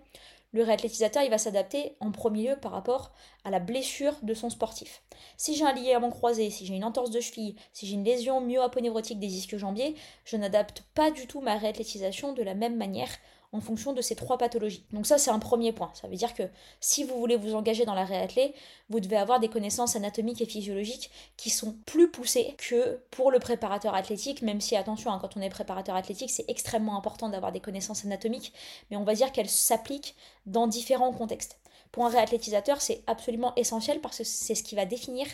le 0.51 0.63
réathlétisateur 0.63 1.24
il 1.24 1.29
va 1.29 1.38
s'adapter 1.38 1.96
en 2.00 2.12
premier 2.12 2.50
lieu 2.50 2.56
par 2.56 2.72
rapport 2.72 3.12
à 3.44 3.51
la 3.51 3.60
blessure 3.60 4.15
de 4.24 4.34
son 4.34 4.50
sportif. 4.50 5.03
Si 5.38 5.56
j'ai 5.56 5.65
un 5.65 5.74
ligament 5.74 6.10
croisé, 6.10 6.50
si 6.50 6.65
j'ai 6.65 6.75
une 6.75 6.84
entorse 6.84 7.12
de 7.12 7.20
cheville, 7.20 7.56
si 7.74 7.86
j'ai 7.86 7.94
une 7.94 8.03
lésion 8.03 8.41
myoaponeurotique 8.41 9.20
des 9.20 9.38
ischio-jambiers, 9.38 9.96
je 10.25 10.38
n'adapte 10.38 10.84
pas 10.94 11.12
du 11.12 11.27
tout 11.27 11.41
ma 11.41 11.58
réathlétisation 11.58 12.34
de 12.34 12.44
la 12.44 12.56
même 12.56 12.77
manière 12.77 13.10
en 13.51 13.62
fonction 13.62 13.94
de 13.94 14.01
ces 14.01 14.15
trois 14.15 14.38
pathologies. 14.38 14.86
Donc 14.94 15.08
ça, 15.08 15.18
c'est 15.18 15.32
un 15.32 15.39
premier 15.39 15.72
point. 15.72 15.91
Ça 15.94 16.08
veut 16.08 16.15
dire 16.15 16.34
que 16.34 16.44
si 16.79 17.03
vous 17.03 17.18
voulez 17.18 17.36
vous 17.36 17.56
engager 17.56 17.84
dans 17.84 17.96
la 17.96 18.06
réathlée, 18.06 18.53
vous 18.89 19.00
devez 19.00 19.18
avoir 19.18 19.39
des 19.39 19.50
connaissances 19.50 19.96
anatomiques 19.96 20.41
et 20.41 20.46
physiologiques 20.46 21.10
qui 21.36 21.50
sont 21.50 21.75
plus 21.86 22.12
poussées 22.12 22.56
que 22.58 23.00
pour 23.10 23.32
le 23.32 23.39
préparateur 23.39 23.96
athlétique, 23.96 24.44
même 24.44 24.62
si, 24.62 24.75
attention, 24.75 25.12
hein, 25.12 25.18
quand 25.20 25.36
on 25.36 25.41
est 25.41 25.50
préparateur 25.50 25.96
athlétique, 25.96 26.29
c'est 26.29 26.46
extrêmement 26.48 26.96
important 26.98 27.29
d'avoir 27.29 27.51
des 27.51 27.60
connaissances 27.60 28.06
anatomiques, 28.06 28.53
mais 28.91 28.98
on 28.98 29.03
va 29.03 29.15
dire 29.15 29.32
qu'elles 29.32 29.50
s'appliquent 29.50 30.15
dans 30.46 30.68
différents 30.68 31.12
contextes. 31.12 31.58
Pour 31.91 32.06
un 32.06 32.10
réathlétisateur, 32.10 32.82
c'est 32.82 33.01
absolument 33.08 33.53
essentiel 33.56 34.00
parce 34.00 34.20
que 34.20 34.24
c'est 34.24 34.53
ce 34.53 34.62
qui 34.62 34.75
va 34.75 34.86
définir 34.86 35.25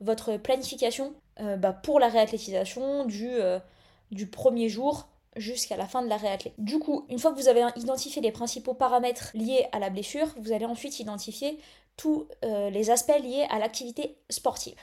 votre 0.00 0.36
planification 0.36 1.14
euh, 1.40 1.56
bah, 1.56 1.72
pour 1.72 1.98
la 2.00 2.08
réathlétisation 2.08 3.06
du, 3.06 3.28
euh, 3.30 3.58
du 4.10 4.26
premier 4.26 4.68
jour 4.68 5.08
jusqu'à 5.36 5.76
la 5.76 5.86
fin 5.86 6.02
de 6.02 6.08
la 6.08 6.16
réathlée. 6.16 6.52
Du 6.58 6.78
coup, 6.78 7.06
une 7.08 7.18
fois 7.18 7.32
que 7.32 7.38
vous 7.38 7.48
avez 7.48 7.64
identifié 7.76 8.20
les 8.20 8.32
principaux 8.32 8.74
paramètres 8.74 9.30
liés 9.34 9.66
à 9.72 9.78
la 9.78 9.90
blessure, 9.90 10.28
vous 10.36 10.52
allez 10.52 10.66
ensuite 10.66 11.00
identifier 11.00 11.58
tous 11.96 12.26
euh, 12.44 12.70
les 12.70 12.90
aspects 12.90 13.18
liés 13.22 13.46
à 13.50 13.58
l'activité 13.58 14.16
sportive. 14.30 14.76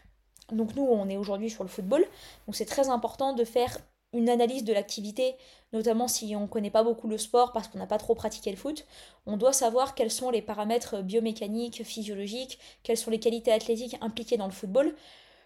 Donc 0.52 0.76
nous, 0.76 0.84
on 0.84 1.10
est 1.10 1.18
aujourd'hui 1.18 1.50
sur 1.50 1.64
le 1.64 1.70
football, 1.70 2.06
donc 2.48 2.56
c'est 2.56 2.66
très 2.66 2.90
important 2.90 3.34
de 3.34 3.44
faire 3.44 3.78
une 4.14 4.30
analyse 4.30 4.64
de 4.64 4.74
l'activité, 4.74 5.36
notamment 5.72 6.08
si 6.08 6.36
on 6.36 6.42
ne 6.42 6.48
connaît 6.48 6.72
pas 6.72 6.84
beaucoup 6.84 7.08
le 7.08 7.20
sport 7.20 7.52
parce 7.52 7.68
qu'on 7.68 7.78
n'a 7.78 7.86
pas 7.86 8.00
trop 8.00 8.16
pratiqué 8.16 8.50
le 8.50 8.58
foot, 8.58 8.88
on 9.28 9.38
doit 9.38 9.54
savoir 9.54 9.94
quels 9.94 10.10
sont 10.10 10.32
les 10.32 10.42
paramètres 10.42 11.04
biomécaniques, 11.04 11.84
physiologiques, 11.84 12.58
quelles 12.82 12.98
sont 12.98 13.12
les 13.12 13.20
qualités 13.20 13.52
athlétiques 13.52 13.98
impliquées 14.02 14.38
dans 14.38 14.48
le 14.48 14.52
football, 14.52 14.96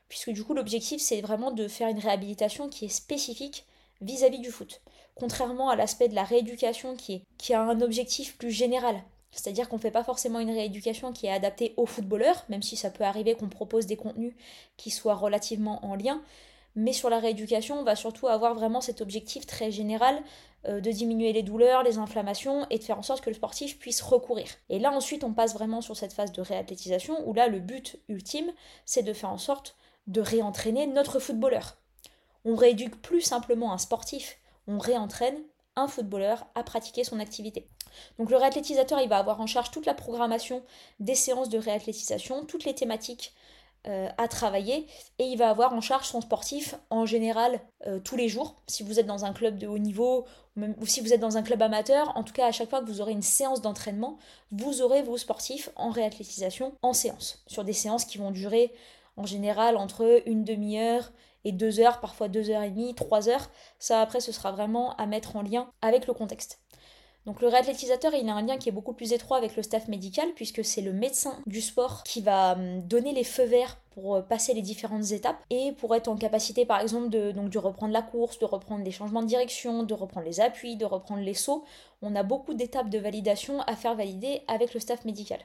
puisque 0.07 0.29
du 0.29 0.45
coup 0.45 0.53
l'objectif 0.53 1.01
c'est 1.01 1.19
vraiment 1.19 1.51
de 1.51 1.67
faire 1.67 1.89
une 1.89 1.99
réhabilitation 1.99 2.69
qui 2.69 2.85
est 2.85 2.89
spécifique 2.89 3.65
vis-à-vis 4.01 4.39
du 4.39 4.51
foot. 4.51 4.81
Contrairement 5.15 5.69
à 5.69 5.75
l'aspect 5.75 6.07
de 6.07 6.15
la 6.15 6.23
rééducation 6.23 6.95
qui, 6.95 7.23
a 7.53 7.61
un 7.61 7.81
objectif 7.81 8.37
plus 8.37 8.51
général, 8.51 8.95
c'est-à-dire 9.31 9.69
qu'on 9.69 9.77
ne 9.77 9.81
fait 9.81 9.91
pas 9.91 10.03
forcément 10.03 10.39
une 10.39 10.51
rééducation 10.51 11.11
qui 11.11 11.27
est 11.27 11.31
adaptée 11.31 11.73
aux 11.77 11.85
footballeurs, 11.85 12.45
même 12.49 12.61
si 12.61 12.75
ça 12.75 12.89
peut 12.89 13.03
arriver 13.03 13.35
qu'on 13.35 13.49
propose 13.49 13.85
des 13.85 13.95
contenus 13.95 14.33
qui 14.77 14.91
soient 14.91 15.15
relativement 15.15 15.85
en 15.85 15.95
lien, 15.95 16.21
mais 16.75 16.93
sur 16.93 17.09
la 17.09 17.19
rééducation, 17.19 17.79
on 17.79 17.83
va 17.83 17.95
surtout 17.95 18.27
avoir 18.27 18.55
vraiment 18.55 18.81
cet 18.81 19.01
objectif 19.01 19.45
très 19.45 19.71
général 19.71 20.19
euh, 20.67 20.79
de 20.79 20.91
diminuer 20.91 21.33
les 21.33 21.43
douleurs, 21.43 21.83
les 21.83 21.97
inflammations 21.97 22.65
et 22.69 22.79
de 22.79 22.83
faire 22.83 22.97
en 22.97 23.03
sorte 23.03 23.21
que 23.21 23.29
le 23.29 23.35
sportif 23.35 23.77
puisse 23.77 24.01
recourir. 24.01 24.47
Et 24.69 24.79
là 24.79 24.91
ensuite, 24.91 25.23
on 25.23 25.33
passe 25.33 25.53
vraiment 25.53 25.81
sur 25.81 25.95
cette 25.95 26.13
phase 26.13 26.31
de 26.31 26.41
réathlétisation 26.41 27.27
où 27.27 27.33
là, 27.33 27.47
le 27.47 27.59
but 27.59 27.99
ultime, 28.07 28.51
c'est 28.85 29.03
de 29.03 29.13
faire 29.13 29.29
en 29.29 29.37
sorte 29.37 29.75
de 30.07 30.21
réentraîner 30.21 30.87
notre 30.87 31.19
footballeur. 31.19 31.77
On 32.45 32.55
rééduque 32.55 33.01
plus 33.01 33.21
simplement 33.21 33.71
un 33.71 33.77
sportif, 33.77 34.37
on 34.67 34.77
réentraîne 34.77 35.41
un 35.75 35.87
footballeur 35.87 36.45
à 36.55 36.63
pratiquer 36.63 37.03
son 37.03 37.19
activité. 37.19 37.67
Donc 38.19 38.29
le 38.29 38.37
réathlétisateur, 38.37 38.99
il 39.01 39.09
va 39.09 39.17
avoir 39.17 39.41
en 39.41 39.47
charge 39.47 39.71
toute 39.71 39.85
la 39.85 39.93
programmation 39.93 40.63
des 40.99 41.15
séances 41.15 41.49
de 41.49 41.57
réathlétisation, 41.57 42.45
toutes 42.45 42.65
les 42.65 42.75
thématiques 42.75 43.33
euh, 43.85 44.07
à 44.17 44.29
travailler 44.29 44.87
et 45.19 45.25
il 45.25 45.37
va 45.37 45.49
avoir 45.49 45.73
en 45.73 45.81
charge 45.81 46.05
son 46.07 46.21
sportif 46.21 46.75
en 46.89 47.05
général 47.05 47.59
euh, 47.85 47.99
tous 47.99 48.15
les 48.15 48.29
jours. 48.29 48.55
Si 48.65 48.81
vous 48.81 48.97
êtes 48.97 49.05
dans 49.05 49.25
un 49.25 49.33
club 49.33 49.57
de 49.57 49.67
haut 49.67 49.77
niveau 49.77 50.25
ou 50.55 50.85
si 50.85 51.01
vous 51.01 51.11
êtes 51.13 51.19
dans 51.19 51.35
un 51.35 51.43
club 51.43 51.61
amateur, 51.61 52.15
en 52.15 52.23
tout 52.23 52.31
cas 52.31 52.47
à 52.47 52.53
chaque 52.53 52.69
fois 52.69 52.79
que 52.79 52.85
vous 52.85 53.01
aurez 53.01 53.11
une 53.11 53.21
séance 53.21 53.61
d'entraînement, 53.61 54.19
vous 54.51 54.81
aurez 54.81 55.01
vos 55.01 55.17
sportifs 55.17 55.69
en 55.75 55.89
réathlétisation 55.89 56.75
en 56.81 56.93
séance. 56.93 57.43
Sur 57.47 57.65
des 57.65 57.73
séances 57.73 58.05
qui 58.05 58.17
vont 58.17 58.31
durer 58.31 58.71
en 59.17 59.25
général 59.25 59.75
entre 59.75 60.21
une 60.27 60.45
demi-heure 60.45 61.11
et 61.45 61.51
deux 61.51 61.79
heures, 61.79 61.99
parfois 61.99 62.27
deux 62.27 62.49
heures 62.49 62.63
et 62.63 62.71
demie, 62.71 62.95
trois 62.95 63.29
heures. 63.29 63.49
Ça 63.79 64.01
après 64.01 64.19
ce 64.21 64.31
sera 64.31 64.51
vraiment 64.51 64.95
à 64.95 65.05
mettre 65.05 65.35
en 65.35 65.41
lien 65.41 65.69
avec 65.81 66.07
le 66.07 66.13
contexte. 66.13 66.59
Donc 67.25 67.41
le 67.41 67.47
réathlétisateur, 67.47 68.13
il 68.13 68.27
a 68.27 68.33
un 68.33 68.41
lien 68.41 68.57
qui 68.57 68.67
est 68.67 68.73
beaucoup 68.73 68.91
plus 68.91 69.13
étroit 69.13 69.37
avec 69.37 69.55
le 69.55 69.63
staff 69.63 69.87
médical 69.87 70.27
puisque 70.35 70.65
c'est 70.65 70.81
le 70.81 70.91
médecin 70.91 71.39
du 71.45 71.61
sport 71.61 72.03
qui 72.03 72.19
va 72.19 72.53
hum, 72.53 72.81
donner 72.81 73.13
les 73.13 73.23
feux 73.23 73.45
verts 73.45 73.79
pour 73.91 74.15
euh, 74.15 74.21
passer 74.21 74.53
les 74.53 74.61
différentes 74.61 75.11
étapes 75.11 75.41
et 75.49 75.71
pour 75.71 75.95
être 75.95 76.09
en 76.09 76.17
capacité 76.17 76.65
par 76.65 76.81
exemple 76.81 77.09
de 77.09 77.57
reprendre 77.57 77.93
la 77.93 78.01
course, 78.01 78.39
de 78.39 78.45
reprendre 78.45 78.83
les 78.83 78.91
changements 78.91 79.21
de 79.21 79.27
direction, 79.27 79.83
de 79.83 79.93
reprendre 79.93 80.25
les 80.25 80.41
appuis, 80.41 80.75
de 80.75 80.85
reprendre 80.85 81.21
les 81.21 81.33
sauts. 81.33 81.63
On 82.01 82.13
a 82.15 82.23
beaucoup 82.23 82.53
d'étapes 82.53 82.89
de 82.89 82.99
validation 82.99 83.61
à 83.61 83.77
faire 83.77 83.95
valider 83.95 84.41
avec 84.49 84.73
le 84.73 84.81
staff 84.81 85.05
médical. 85.05 85.39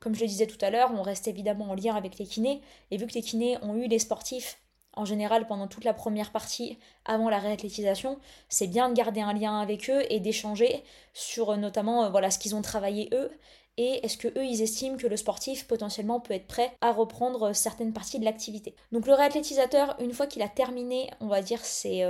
Comme 0.00 0.14
je 0.14 0.20
le 0.20 0.26
disais 0.26 0.46
tout 0.46 0.62
à 0.62 0.68
l'heure, 0.68 0.90
on 0.94 1.00
reste 1.00 1.28
évidemment 1.28 1.70
en 1.70 1.74
lien 1.74 1.94
avec 1.94 2.18
les 2.18 2.26
kinés 2.26 2.60
et 2.90 2.98
vu 2.98 3.06
que 3.06 3.14
les 3.14 3.22
kinés 3.22 3.56
ont 3.62 3.76
eu 3.76 3.86
les 3.86 4.00
sportifs 4.00 4.58
en 4.94 5.04
général 5.04 5.46
pendant 5.46 5.66
toute 5.66 5.84
la 5.84 5.94
première 5.94 6.32
partie 6.32 6.78
avant 7.04 7.28
la 7.28 7.38
réathlétisation, 7.38 8.18
c'est 8.48 8.66
bien 8.66 8.88
de 8.88 8.94
garder 8.94 9.20
un 9.20 9.32
lien 9.32 9.60
avec 9.60 9.88
eux 9.90 10.02
et 10.10 10.20
d'échanger 10.20 10.82
sur 11.14 11.50
euh, 11.50 11.56
notamment 11.56 12.04
euh, 12.04 12.10
voilà 12.10 12.30
ce 12.30 12.38
qu'ils 12.38 12.54
ont 12.54 12.62
travaillé 12.62 13.08
eux 13.12 13.30
et 13.78 14.04
est-ce 14.04 14.18
que 14.18 14.28
eux 14.28 14.44
ils 14.44 14.60
estiment 14.60 14.98
que 14.98 15.06
le 15.06 15.16
sportif 15.16 15.66
potentiellement 15.66 16.20
peut 16.20 16.34
être 16.34 16.46
prêt 16.46 16.76
à 16.80 16.92
reprendre 16.92 17.50
euh, 17.50 17.52
certaines 17.54 17.92
parties 17.92 18.18
de 18.18 18.24
l'activité. 18.24 18.74
Donc 18.92 19.06
le 19.06 19.14
réathlétisateur, 19.14 19.96
une 20.00 20.12
fois 20.12 20.26
qu'il 20.26 20.42
a 20.42 20.48
terminé, 20.48 21.10
on 21.20 21.26
va 21.26 21.40
dire 21.40 21.64
ses, 21.64 22.04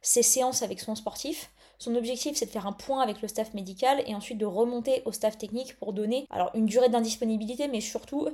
séances 0.00 0.62
avec 0.62 0.80
son 0.80 0.94
sportif, 0.94 1.50
son 1.78 1.94
objectif, 1.96 2.36
c'est 2.36 2.46
de 2.46 2.50
faire 2.50 2.66
un 2.66 2.72
point 2.72 3.02
avec 3.02 3.20
le 3.20 3.28
staff 3.28 3.52
médical 3.54 4.02
et 4.06 4.14
ensuite 4.14 4.38
de 4.38 4.46
remonter 4.46 5.02
au 5.04 5.12
staff 5.12 5.36
technique 5.36 5.76
pour 5.78 5.92
donner 5.92 6.26
une 6.54 6.66
durée 6.66 6.88
d'indisponibilité, 6.88 7.66
mais 7.66 7.80
surtout 7.80 8.28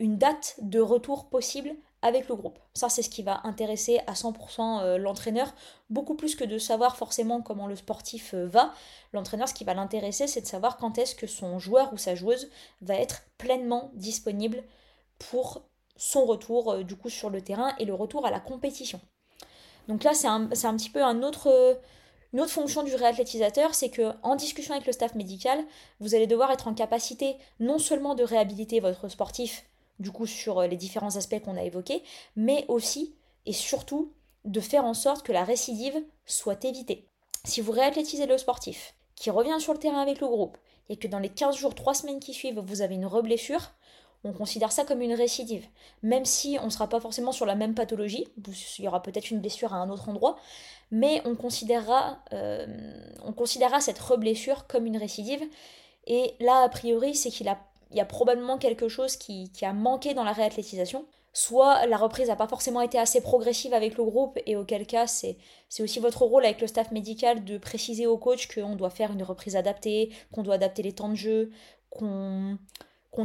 une 0.00 0.18
date 0.18 0.56
de 0.60 0.80
retour 0.80 1.26
possible 1.26 1.76
avec 2.04 2.28
le 2.28 2.36
groupe. 2.36 2.58
Ça, 2.74 2.90
c'est 2.90 3.02
ce 3.02 3.08
qui 3.08 3.22
va 3.22 3.40
intéresser 3.44 3.98
à 4.06 4.12
100% 4.12 4.82
euh, 4.82 4.98
l'entraîneur, 4.98 5.52
beaucoup 5.88 6.14
plus 6.14 6.36
que 6.36 6.44
de 6.44 6.58
savoir 6.58 6.96
forcément 6.96 7.40
comment 7.40 7.66
le 7.66 7.76
sportif 7.76 8.34
euh, 8.34 8.46
va. 8.46 8.74
L'entraîneur, 9.14 9.48
ce 9.48 9.54
qui 9.54 9.64
va 9.64 9.72
l'intéresser, 9.72 10.26
c'est 10.26 10.42
de 10.42 10.46
savoir 10.46 10.76
quand 10.76 10.98
est-ce 10.98 11.14
que 11.14 11.26
son 11.26 11.58
joueur 11.58 11.92
ou 11.94 11.96
sa 11.96 12.14
joueuse 12.14 12.50
va 12.82 12.94
être 12.94 13.22
pleinement 13.38 13.90
disponible 13.94 14.62
pour 15.18 15.62
son 15.96 16.26
retour 16.26 16.72
euh, 16.72 16.82
du 16.82 16.94
coup 16.94 17.08
sur 17.08 17.30
le 17.30 17.40
terrain 17.40 17.74
et 17.78 17.86
le 17.86 17.94
retour 17.94 18.26
à 18.26 18.30
la 18.30 18.38
compétition. 18.38 19.00
Donc 19.88 20.04
là, 20.04 20.12
c'est 20.12 20.28
un, 20.28 20.50
un, 20.50 20.76
petit 20.76 20.90
peu 20.90 21.02
un 21.02 21.22
autre, 21.22 21.78
une 22.34 22.40
autre 22.40 22.52
fonction 22.52 22.82
du 22.82 22.94
réathlétisateur, 22.94 23.74
c'est 23.74 23.90
que 23.90 24.12
en 24.22 24.36
discussion 24.36 24.74
avec 24.74 24.86
le 24.86 24.92
staff 24.92 25.14
médical, 25.14 25.58
vous 26.00 26.14
allez 26.14 26.26
devoir 26.26 26.50
être 26.50 26.68
en 26.68 26.74
capacité 26.74 27.36
non 27.60 27.78
seulement 27.78 28.14
de 28.14 28.24
réhabiliter 28.24 28.80
votre 28.80 29.08
sportif 29.08 29.64
du 29.98 30.10
coup 30.10 30.26
sur 30.26 30.60
euh, 30.60 30.66
les 30.66 30.76
différents 30.76 31.16
aspects 31.16 31.40
qu'on 31.40 31.56
a 31.56 31.62
évoqués, 31.62 32.02
mais 32.36 32.64
aussi 32.68 33.14
et 33.46 33.52
surtout 33.52 34.12
de 34.44 34.60
faire 34.60 34.84
en 34.84 34.94
sorte 34.94 35.24
que 35.24 35.32
la 35.32 35.44
récidive 35.44 36.02
soit 36.26 36.64
évitée. 36.64 37.06
Si 37.44 37.60
vous 37.60 37.72
réathlétisez 37.72 38.26
le 38.26 38.38
sportif, 38.38 38.94
qui 39.16 39.30
revient 39.30 39.60
sur 39.60 39.72
le 39.72 39.78
terrain 39.78 40.00
avec 40.00 40.20
le 40.20 40.26
groupe, 40.26 40.58
et 40.88 40.96
que 40.96 41.08
dans 41.08 41.18
les 41.18 41.28
15 41.28 41.56
jours, 41.56 41.74
3 41.74 41.94
semaines 41.94 42.20
qui 42.20 42.34
suivent, 42.34 42.60
vous 42.60 42.82
avez 42.82 42.94
une 42.94 43.06
reblessure, 43.06 43.72
on 44.24 44.32
considère 44.32 44.72
ça 44.72 44.84
comme 44.84 45.02
une 45.02 45.12
récidive. 45.12 45.66
Même 46.02 46.24
si 46.24 46.58
on 46.60 46.66
ne 46.66 46.70
sera 46.70 46.88
pas 46.88 47.00
forcément 47.00 47.32
sur 47.32 47.46
la 47.46 47.54
même 47.54 47.74
pathologie, 47.74 48.26
il 48.78 48.84
y 48.84 48.88
aura 48.88 49.02
peut-être 49.02 49.30
une 49.30 49.40
blessure 49.40 49.74
à 49.74 49.76
un 49.76 49.90
autre 49.90 50.08
endroit, 50.08 50.36
mais 50.90 51.20
on 51.26 51.34
considérera, 51.34 52.18
euh, 52.32 52.66
on 53.22 53.32
considérera 53.32 53.80
cette 53.80 53.98
reblessure 53.98 54.66
comme 54.66 54.86
une 54.86 54.96
récidive. 54.96 55.42
Et 56.06 56.34
là, 56.40 56.62
a 56.62 56.68
priori, 56.68 57.14
c'est 57.14 57.30
qu'il 57.30 57.48
a 57.48 57.58
il 57.94 57.98
y 57.98 58.00
a 58.00 58.04
probablement 58.04 58.58
quelque 58.58 58.88
chose 58.88 59.16
qui, 59.16 59.50
a 59.62 59.72
manqué 59.72 60.14
dans 60.14 60.24
la 60.24 60.32
réathlétisation. 60.32 61.06
Soit 61.32 61.86
la 61.86 61.96
reprise 61.96 62.28
n'a 62.28 62.36
pas 62.36 62.48
forcément 62.48 62.80
été 62.80 62.98
assez 62.98 63.20
progressive 63.20 63.72
avec 63.72 63.96
le 63.96 64.04
groupe, 64.04 64.38
et 64.46 64.56
auquel 64.56 64.86
cas 64.86 65.06
c'est 65.06 65.36
aussi 65.78 66.00
votre 66.00 66.22
rôle 66.22 66.44
avec 66.44 66.60
le 66.60 66.66
staff 66.66 66.90
médical 66.90 67.44
de 67.44 67.56
préciser 67.56 68.06
au 68.06 68.18
coach 68.18 68.48
qu'on 68.52 68.74
doit 68.74 68.90
faire 68.90 69.12
une 69.12 69.22
reprise 69.22 69.54
adaptée, 69.54 70.10
qu'on 70.32 70.42
doit 70.42 70.56
adapter 70.56 70.82
les 70.82 70.92
temps 70.92 71.08
de 71.08 71.14
jeu, 71.14 71.52
qu'on 71.90 72.58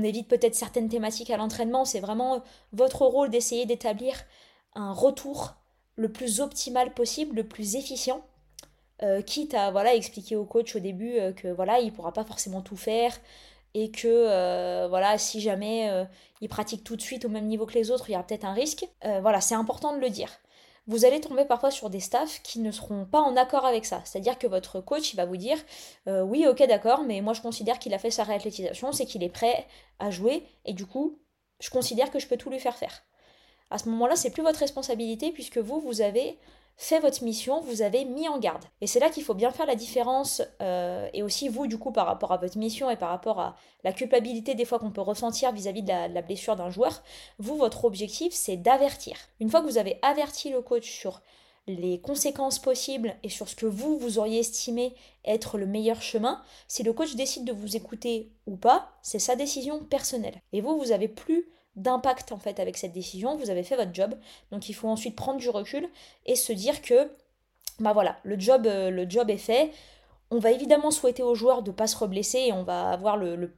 évite 0.03 0.27
peut-être 0.27 0.55
certaines 0.55 0.89
thématiques 0.89 1.31
à 1.31 1.37
l'entraînement. 1.37 1.83
C'est 1.83 1.99
vraiment 1.99 2.43
votre 2.71 3.05
rôle 3.05 3.31
d'essayer 3.31 3.65
d'établir 3.65 4.15
un 4.75 4.93
retour 4.93 5.55
le 5.95 6.11
plus 6.11 6.41
optimal 6.41 6.93
possible, 6.93 7.37
le 7.37 7.47
plus 7.47 7.75
efficient, 7.75 8.23
euh, 9.01 9.21
quitte 9.21 9.53
à 9.53 9.71
voilà 9.71 9.95
expliquer 9.95 10.35
au 10.35 10.45
coach 10.45 10.75
au 10.75 10.79
début 10.79 11.17
euh, 11.17 11.31
que 11.31 11.47
voilà 11.47 11.79
il 11.79 11.93
pourra 11.93 12.11
pas 12.11 12.25
forcément 12.25 12.61
tout 12.61 12.75
faire, 12.75 13.17
et 13.73 13.91
que 13.91 14.07
euh, 14.07 14.87
voilà 14.89 15.17
si 15.17 15.41
jamais 15.41 15.89
euh, 15.89 16.05
il 16.41 16.49
pratique 16.49 16.83
tout 16.83 16.95
de 16.95 17.01
suite 17.01 17.25
au 17.25 17.29
même 17.29 17.45
niveau 17.45 17.65
que 17.65 17.73
les 17.73 17.91
autres 17.91 18.09
il 18.09 18.13
y 18.13 18.15
a 18.15 18.23
peut-être 18.23 18.45
un 18.45 18.53
risque. 18.53 18.87
Euh, 19.05 19.19
voilà 19.21 19.41
c'est 19.41 19.55
important 19.55 19.95
de 19.95 19.99
le 19.99 20.09
dire. 20.09 20.29
Vous 20.87 21.05
allez 21.05 21.21
tomber 21.21 21.45
parfois 21.45 21.69
sur 21.69 21.91
des 21.91 21.99
staffs 21.99 22.41
qui 22.41 22.59
ne 22.59 22.71
seront 22.71 23.05
pas 23.05 23.21
en 23.21 23.35
accord 23.35 23.63
avec 23.63 23.85
ça. 23.85 24.01
C'est 24.05 24.17
à 24.17 24.21
dire 24.21 24.39
que 24.39 24.47
votre 24.47 24.81
coach 24.81 25.13
va 25.15 25.25
vous 25.25 25.37
dire 25.37 25.57
oui 26.07 26.47
ok 26.47 26.67
d'accord 26.67 27.03
mais 27.03 27.21
moi 27.21 27.33
je 27.33 27.41
considère 27.41 27.77
qu'il 27.77 27.93
a 27.93 27.99
fait 27.99 28.11
sa 28.11 28.23
réathlétisation 28.23 28.91
c'est 28.91 29.05
qu'il 29.05 29.23
est 29.23 29.29
prêt 29.29 29.67
à 29.99 30.09
jouer 30.09 30.43
et 30.65 30.73
du 30.73 30.85
coup 30.85 31.19
je 31.59 31.69
considère 31.69 32.09
que 32.09 32.19
je 32.19 32.27
peux 32.27 32.37
tout 32.37 32.49
lui 32.49 32.59
faire 32.59 32.75
faire. 32.75 33.03
À 33.69 33.77
ce 33.77 33.87
moment 33.87 34.07
là 34.07 34.15
c'est 34.15 34.31
plus 34.31 34.41
votre 34.41 34.59
responsabilité 34.59 35.31
puisque 35.31 35.59
vous 35.59 35.79
vous 35.79 36.01
avez 36.01 36.39
fait 36.81 37.01
votre 37.01 37.25
mission, 37.25 37.59
vous 37.59 37.81
avez 37.81 38.05
mis 38.05 38.29
en 38.29 38.39
garde. 38.39 38.63
Et 38.79 38.87
c'est 38.87 39.01
là 39.01 39.09
qu'il 39.09 39.23
faut 39.23 39.33
bien 39.33 39.51
faire 39.51 39.65
la 39.65 39.75
différence, 39.75 40.41
euh, 40.61 41.09
et 41.13 41.21
aussi 41.21 41.49
vous, 41.49 41.67
du 41.67 41.77
coup, 41.77 41.91
par 41.91 42.05
rapport 42.05 42.31
à 42.31 42.37
votre 42.37 42.57
mission 42.57 42.89
et 42.89 42.95
par 42.95 43.09
rapport 43.09 43.41
à 43.41 43.57
la 43.83 43.91
culpabilité 43.91 44.55
des 44.55 44.63
fois 44.63 44.79
qu'on 44.79 44.89
peut 44.89 45.01
ressentir 45.01 45.51
vis-à-vis 45.51 45.83
de, 45.83 45.89
la, 45.89 46.21
blessure 46.21 46.55
d'un 46.55 46.69
joueur, 46.69 47.03
vous, 47.37 47.57
votre 47.57 47.83
objectif, 47.83 48.31
c'est 48.31 48.55
d'avertir. 48.55 49.17
Une 49.41 49.49
fois 49.49 49.59
que 49.59 49.65
vous 49.65 49.77
avez 49.77 49.99
averti 50.03 50.51
le 50.51 50.61
coach 50.61 50.89
sur 50.89 51.21
les 51.67 51.99
conséquences 51.99 52.59
possibles 52.59 53.13
et 53.23 53.29
sur 53.29 53.49
ce 53.49 53.57
que 53.57 53.65
vous, 53.65 53.99
vous 53.99 54.17
auriez 54.17 54.39
estimé 54.39 54.95
être 55.25 55.57
le 55.57 55.65
meilleur 55.65 56.01
chemin, 56.01 56.41
si 56.69 56.83
le 56.83 56.93
coach 56.93 57.15
décide 57.15 57.43
de 57.43 57.51
vous 57.51 57.75
écouter 57.75 58.31
ou 58.47 58.55
pas, 58.55 58.89
c'est 59.01 59.19
sa 59.19 59.35
décision 59.35 59.83
personnelle. 59.83 60.41
Et 60.53 60.61
vous, 60.61 60.79
vous 60.79 60.93
avez 60.93 61.09
plus 61.09 61.49
d'impact 61.75 62.31
en 62.31 62.37
fait 62.37 62.59
avec 62.59 62.77
cette 62.77 62.91
décision, 62.91 63.37
vous 63.37 63.49
avez 63.49 63.63
fait 63.63 63.75
votre 63.75 63.93
job, 63.93 64.15
donc 64.51 64.69
il 64.69 64.73
faut 64.73 64.87
ensuite 64.87 65.15
prendre 65.15 65.39
du 65.39 65.49
recul 65.49 65.87
et 66.25 66.35
se 66.35 66.51
dire 66.51 66.81
que 66.81 67.09
bah 67.79 67.93
voilà, 67.93 68.17
le 68.23 68.37
job, 68.39 68.67
euh, 68.67 68.89
le 68.89 69.09
job 69.09 69.29
est 69.29 69.37
fait. 69.37 69.71
On 70.31 70.39
va 70.39 70.51
évidemment 70.51 70.91
souhaiter 70.91 71.23
aux 71.23 71.35
joueurs 71.35 71.63
de 71.63 71.71
ne 71.71 71.75
pas 71.75 71.87
se 71.87 71.97
reblesser 71.97 72.39
et 72.39 72.53
on 72.53 72.63
va 72.63 72.89
avoir 72.91 73.17
le, 73.17 73.53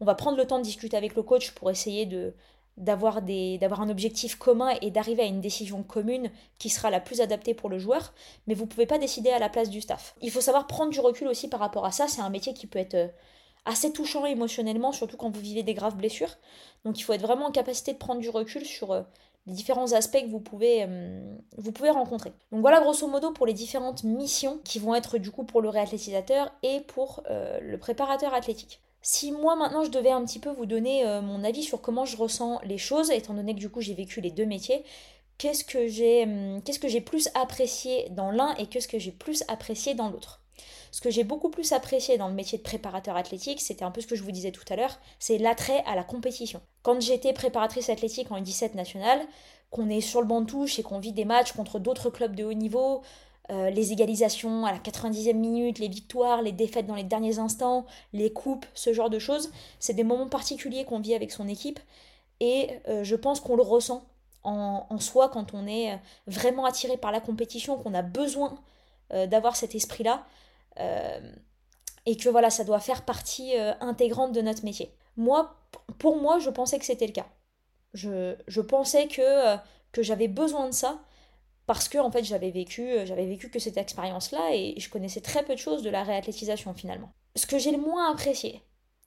on 0.00 0.04
va 0.04 0.14
prendre 0.14 0.36
le 0.36 0.46
temps 0.46 0.58
de 0.58 0.64
discuter 0.64 0.96
avec 0.96 1.14
le 1.14 1.22
coach 1.22 1.52
pour 1.52 1.70
essayer 1.70 2.06
de 2.06 2.34
d'avoir 2.76 3.22
des 3.22 3.58
d'avoir 3.58 3.80
un 3.80 3.90
objectif 3.90 4.36
commun 4.36 4.72
et 4.82 4.90
d'arriver 4.92 5.24
à 5.24 5.26
une 5.26 5.40
décision 5.40 5.82
commune 5.82 6.30
qui 6.58 6.68
sera 6.68 6.90
la 6.90 7.00
plus 7.00 7.20
adaptée 7.20 7.52
pour 7.52 7.68
le 7.68 7.78
joueur, 7.78 8.14
mais 8.46 8.54
vous 8.54 8.66
pouvez 8.66 8.86
pas 8.86 8.98
décider 8.98 9.30
à 9.30 9.40
la 9.40 9.48
place 9.48 9.68
du 9.68 9.80
staff. 9.80 10.14
Il 10.22 10.30
faut 10.30 10.40
savoir 10.40 10.68
prendre 10.68 10.90
du 10.90 11.00
recul 11.00 11.26
aussi 11.26 11.48
par 11.48 11.60
rapport 11.60 11.84
à 11.84 11.90
ça, 11.92 12.06
c'est 12.06 12.20
un 12.20 12.30
métier 12.30 12.54
qui 12.54 12.68
peut 12.68 12.78
être 12.78 12.94
euh, 12.94 13.08
assez 13.68 13.92
touchant 13.92 14.24
émotionnellement, 14.24 14.92
surtout 14.92 15.16
quand 15.16 15.28
vous 15.28 15.40
vivez 15.40 15.62
des 15.62 15.74
graves 15.74 15.96
blessures. 15.96 16.34
Donc 16.84 16.98
il 16.98 17.02
faut 17.02 17.12
être 17.12 17.22
vraiment 17.22 17.46
en 17.46 17.50
capacité 17.52 17.92
de 17.92 17.98
prendre 17.98 18.20
du 18.20 18.30
recul 18.30 18.64
sur 18.64 18.92
euh, 18.92 19.02
les 19.46 19.52
différents 19.52 19.92
aspects 19.92 20.22
que 20.22 20.30
vous 20.30 20.40
pouvez, 20.40 20.86
euh, 20.88 21.36
vous 21.58 21.70
pouvez 21.70 21.90
rencontrer. 21.90 22.32
Donc 22.50 22.62
voilà 22.62 22.80
grosso 22.80 23.06
modo 23.06 23.30
pour 23.30 23.46
les 23.46 23.52
différentes 23.52 24.04
missions 24.04 24.58
qui 24.64 24.78
vont 24.78 24.94
être 24.94 25.18
du 25.18 25.30
coup 25.30 25.44
pour 25.44 25.60
le 25.60 25.68
réathlétisateur 25.68 26.50
et 26.62 26.80
pour 26.80 27.22
euh, 27.30 27.60
le 27.60 27.78
préparateur 27.78 28.32
athlétique. 28.32 28.80
Si 29.02 29.32
moi 29.32 29.54
maintenant 29.54 29.84
je 29.84 29.90
devais 29.90 30.10
un 30.10 30.24
petit 30.24 30.40
peu 30.40 30.50
vous 30.50 30.66
donner 30.66 31.04
mon 31.22 31.44
avis 31.44 31.62
sur 31.62 31.80
comment 31.80 32.04
je 32.04 32.16
ressens 32.16 32.60
les 32.64 32.78
choses, 32.78 33.10
étant 33.10 33.32
donné 33.32 33.54
que 33.54 33.60
du 33.60 33.70
coup 33.70 33.80
j'ai 33.80 33.94
vécu 33.94 34.20
les 34.20 34.32
deux 34.32 34.44
métiers, 34.44 34.84
qu'est-ce 35.38 35.64
que 35.64 35.86
j'ai 35.86 36.24
hum, 36.24 36.62
qu'est-ce 36.62 36.80
que 36.80 36.88
j'ai 36.88 37.00
plus 37.00 37.28
apprécié 37.34 38.08
dans 38.10 38.32
l'un 38.32 38.54
et 38.56 38.66
qu'est-ce 38.66 38.88
que 38.88 38.98
j'ai 38.98 39.12
plus 39.12 39.44
apprécié 39.46 39.94
dans 39.94 40.10
l'autre? 40.10 40.42
Ce 40.90 41.00
que 41.00 41.10
j'ai 41.10 41.24
beaucoup 41.24 41.50
plus 41.50 41.72
apprécié 41.72 42.18
dans 42.18 42.28
le 42.28 42.34
métier 42.34 42.58
de 42.58 42.62
préparateur 42.62 43.16
athlétique, 43.16 43.60
c'était 43.60 43.84
un 43.84 43.90
peu 43.90 44.00
ce 44.00 44.06
que 44.06 44.16
je 44.16 44.22
vous 44.22 44.32
disais 44.32 44.52
tout 44.52 44.64
à 44.70 44.76
l'heure, 44.76 44.98
c'est 45.18 45.38
l'attrait 45.38 45.82
à 45.86 45.94
la 45.94 46.04
compétition. 46.04 46.60
Quand 46.82 47.00
j'étais 47.00 47.32
préparatrice 47.32 47.90
athlétique 47.90 48.30
en 48.30 48.40
U17 48.40 48.74
nationale, 48.74 49.20
qu'on 49.70 49.90
est 49.90 50.00
sur 50.00 50.20
le 50.20 50.26
banc 50.26 50.40
de 50.40 50.46
touche 50.46 50.78
et 50.78 50.82
qu'on 50.82 50.98
vit 50.98 51.12
des 51.12 51.24
matchs 51.24 51.52
contre 51.52 51.78
d'autres 51.78 52.10
clubs 52.10 52.34
de 52.34 52.44
haut 52.44 52.54
niveau, 52.54 53.02
euh, 53.50 53.70
les 53.70 53.92
égalisations 53.92 54.66
à 54.66 54.72
la 54.72 54.78
90e 54.78 55.34
minute, 55.34 55.78
les 55.78 55.88
victoires, 55.88 56.42
les 56.42 56.52
défaites 56.52 56.86
dans 56.86 56.94
les 56.94 57.04
derniers 57.04 57.38
instants, 57.38 57.86
les 58.12 58.32
coupes, 58.32 58.66
ce 58.74 58.92
genre 58.92 59.10
de 59.10 59.18
choses, 59.18 59.50
c'est 59.78 59.94
des 59.94 60.04
moments 60.04 60.28
particuliers 60.28 60.84
qu'on 60.84 61.00
vit 61.00 61.14
avec 61.14 61.32
son 61.32 61.48
équipe 61.48 61.80
et 62.40 62.70
euh, 62.88 63.04
je 63.04 63.16
pense 63.16 63.40
qu'on 63.40 63.56
le 63.56 63.62
ressent 63.62 64.04
en, 64.44 64.86
en, 64.88 64.98
soi 64.98 65.28
quand 65.28 65.54
on 65.54 65.66
est 65.66 65.92
euh, 65.92 65.96
vraiment 66.26 66.64
attiré 66.64 66.96
par 66.96 67.10
la 67.10 67.20
compétition, 67.20 67.76
qu'on 67.76 67.94
a 67.94 68.02
besoin 68.02 68.58
d'avoir 69.10 69.56
cet 69.56 69.74
esprit-là. 69.74 70.22
Euh, 70.78 71.20
et 72.06 72.16
que 72.16 72.28
voilà, 72.28 72.50
ça 72.50 72.64
doit 72.64 72.80
faire 72.80 73.04
partie 73.04 73.56
euh, 73.58 73.72
intégrante 73.80 74.32
de 74.32 74.40
notre 74.40 74.64
métier. 74.64 74.94
Moi, 75.16 75.54
pour 75.98 76.16
moi, 76.16 76.38
je 76.38 76.50
pensais 76.50 76.78
que 76.78 76.84
c'était 76.84 77.06
le 77.06 77.12
cas. 77.12 77.26
Je, 77.92 78.34
je 78.46 78.60
pensais 78.60 79.08
que, 79.08 79.20
euh, 79.20 79.56
que 79.92 80.02
j'avais 80.02 80.28
besoin 80.28 80.66
de 80.66 80.74
ça 80.74 81.00
parce 81.66 81.88
que 81.88 81.98
en 81.98 82.10
fait 82.10 82.24
j'avais 82.24 82.50
vécu 82.50 82.88
j'avais 83.04 83.26
vécu 83.26 83.50
que 83.50 83.58
cette 83.58 83.76
expérience 83.76 84.30
là 84.32 84.54
et 84.54 84.74
je 84.78 84.88
connaissais 84.88 85.20
très 85.20 85.42
peu 85.42 85.54
de 85.54 85.58
choses 85.58 85.82
de 85.82 85.90
la 85.90 86.02
réathlétisation 86.02 86.72
finalement. 86.72 87.10
Ce 87.36 87.46
que 87.46 87.58
j'ai 87.58 87.72
le 87.72 87.78
moins 87.78 88.10
apprécié 88.10 88.62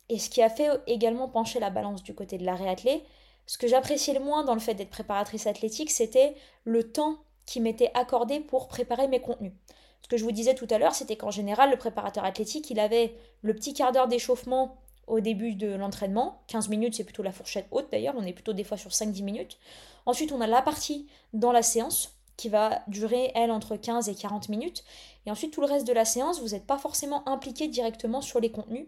et 0.09 0.19
ce 0.19 0.29
qui 0.29 0.43
a 0.43 0.49
fait 0.49 0.69
également 0.85 1.27
pencher 1.27 1.59
la 1.59 1.71
balance 1.71 2.03
du 2.03 2.13
côté 2.13 2.37
de 2.37 2.45
la 2.45 2.55
réathlée, 2.55 3.03
ce 3.47 3.57
que 3.57 3.67
j'appréciais 3.67 4.13
le 4.13 4.19
moins 4.19 4.43
dans 4.43 4.53
le 4.53 4.59
fait 4.59 4.75
d'être 4.75 4.91
préparatrice 4.91 5.47
athlétique, 5.47 5.89
c'était 5.89 6.35
le 6.63 6.91
temps 6.91 7.17
qui 7.45 7.59
m'était 7.59 7.91
accordé 7.93 8.39
pour 8.39 8.67
préparer 8.67 9.07
mes 9.07 9.19
contenus. 9.19 9.53
Ce 10.01 10.07
que 10.07 10.17
je 10.17 10.23
vous 10.23 10.31
disais 10.31 10.55
tout 10.55 10.67
à 10.69 10.77
l'heure, 10.77 10.95
c'était 10.95 11.15
qu'en 11.15 11.31
général, 11.31 11.69
le 11.69 11.77
préparateur 11.77 12.25
athlétique, 12.25 12.69
il 12.69 12.79
avait 12.79 13.15
le 13.41 13.53
petit 13.53 13.73
quart 13.73 13.91
d'heure 13.91 14.07
d'échauffement 14.07 14.77
au 15.07 15.19
début 15.19 15.55
de 15.55 15.73
l'entraînement. 15.73 16.41
15 16.47 16.69
minutes, 16.69 16.95
c'est 16.95 17.03
plutôt 17.03 17.23
la 17.23 17.31
fourchette 17.31 17.67
haute 17.71 17.87
d'ailleurs, 17.91 18.15
on 18.17 18.23
est 18.23 18.33
plutôt 18.33 18.53
des 18.53 18.63
fois 18.63 18.77
sur 18.77 18.91
5-10 18.91 19.23
minutes. 19.23 19.57
Ensuite, 20.05 20.31
on 20.31 20.41
a 20.41 20.47
la 20.47 20.61
partie 20.61 21.07
dans 21.33 21.51
la 21.51 21.61
séance 21.61 22.15
qui 22.37 22.49
va 22.49 22.81
durer, 22.87 23.31
elle, 23.35 23.51
entre 23.51 23.75
15 23.75 24.09
et 24.09 24.15
40 24.15 24.49
minutes. 24.49 24.83
Et 25.25 25.31
ensuite, 25.31 25.53
tout 25.53 25.61
le 25.61 25.67
reste 25.67 25.85
de 25.85 25.93
la 25.93 26.05
séance, 26.05 26.41
vous 26.41 26.49
n'êtes 26.49 26.65
pas 26.65 26.77
forcément 26.77 27.27
impliqué 27.27 27.67
directement 27.67 28.21
sur 28.21 28.39
les 28.39 28.51
contenus, 28.51 28.87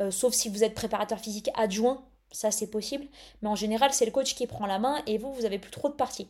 euh, 0.00 0.10
sauf 0.10 0.34
si 0.34 0.48
vous 0.48 0.64
êtes 0.64 0.74
préparateur 0.74 1.20
physique 1.20 1.50
adjoint, 1.54 2.02
ça 2.32 2.50
c'est 2.50 2.66
possible. 2.66 3.06
Mais 3.42 3.48
en 3.48 3.54
général, 3.54 3.92
c'est 3.92 4.04
le 4.04 4.10
coach 4.10 4.34
qui 4.34 4.46
prend 4.46 4.66
la 4.66 4.78
main 4.78 5.00
et 5.06 5.18
vous, 5.18 5.32
vous 5.32 5.44
avez 5.44 5.58
plus 5.58 5.70
trop 5.70 5.88
de 5.88 5.94
parties. 5.94 6.28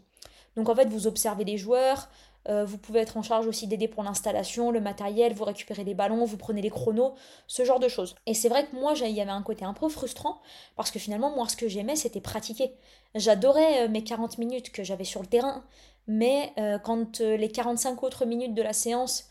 Donc 0.59 0.69
en 0.69 0.75
fait, 0.75 0.89
vous 0.89 1.07
observez 1.07 1.45
les 1.45 1.57
joueurs, 1.57 2.09
euh, 2.49 2.65
vous 2.65 2.79
pouvez 2.79 2.99
être 2.99 3.17
en 3.17 3.23
charge 3.23 3.47
aussi 3.47 3.69
d'aider 3.69 3.87
pour 3.87 4.03
l'installation, 4.03 4.73
le 4.73 4.81
matériel, 4.81 5.33
vous 5.33 5.45
récupérez 5.45 5.85
les 5.85 5.95
ballons, 5.95 6.25
vous 6.25 6.37
prenez 6.37 6.61
les 6.61 6.69
chronos, 6.69 7.15
ce 7.47 7.65
genre 7.65 7.79
de 7.79 7.87
choses. 7.87 8.17
Et 8.27 8.35
c'est 8.35 8.49
vrai 8.49 8.67
que 8.67 8.75
moi, 8.75 8.95
il 8.97 9.13
y 9.13 9.21
avait 9.21 9.31
un 9.31 9.43
côté 9.45 9.65
un 9.65 9.73
peu 9.73 9.89
frustrant, 9.89 10.41
parce 10.75 10.91
que 10.91 10.99
finalement, 10.99 11.31
moi, 11.31 11.49
ce 11.49 11.57
que 11.57 11.69
j'aimais, 11.69 11.95
c'était 11.95 12.21
pratiquer. 12.21 12.73
J'adorais 13.15 13.85
euh, 13.85 13.89
mes 13.89 14.03
40 14.03 14.39
minutes 14.39 14.73
que 14.73 14.83
j'avais 14.83 15.05
sur 15.05 15.21
le 15.21 15.29
terrain, 15.29 15.63
mais 16.09 16.53
euh, 16.59 16.81
quand 16.81 17.21
les 17.21 17.53
45 17.53 18.03
autres 18.03 18.25
minutes 18.25 18.55
de 18.55 18.63
la 18.63 18.73
séance, 18.73 19.27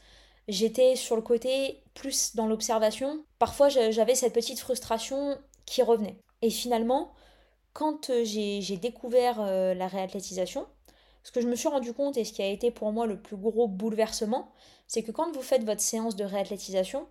j'étais 0.47 0.95
sur 0.95 1.17
le 1.17 1.21
côté 1.21 1.83
plus 1.93 2.37
dans 2.37 2.47
l'observation, 2.47 3.25
parfois 3.37 3.67
j'avais 3.67 4.15
cette 4.15 4.31
petite 4.31 4.61
frustration 4.61 5.37
qui 5.65 5.81
revenait. 5.81 6.19
Et 6.41 6.51
finalement, 6.51 7.11
quand 7.73 8.11
j'ai 8.23 8.77
découvert 8.77 9.41
la 9.41 9.87
réathlétisation, 9.87 10.67
ce 11.27 11.31
que 11.33 11.41
je 11.41 11.47
me 11.49 11.57
suis 11.57 11.67
rendu 11.67 11.91
compte 11.91 12.15
et 12.15 12.23
ce 12.23 12.31
qui 12.31 12.41
a 12.41 12.47
été 12.47 12.71
pour 12.71 12.93
moi 12.93 13.05
le 13.05 13.21
plus 13.21 13.35
gros 13.35 13.67
bouleversement, 13.67 14.49
c'est 14.87 15.03
que 15.03 15.11
quand 15.11 15.29
vous 15.33 15.41
faites 15.41 15.65
votre 15.65 15.81
séance 15.81 16.15
de 16.15 16.23
réathlétisation, 16.23 17.05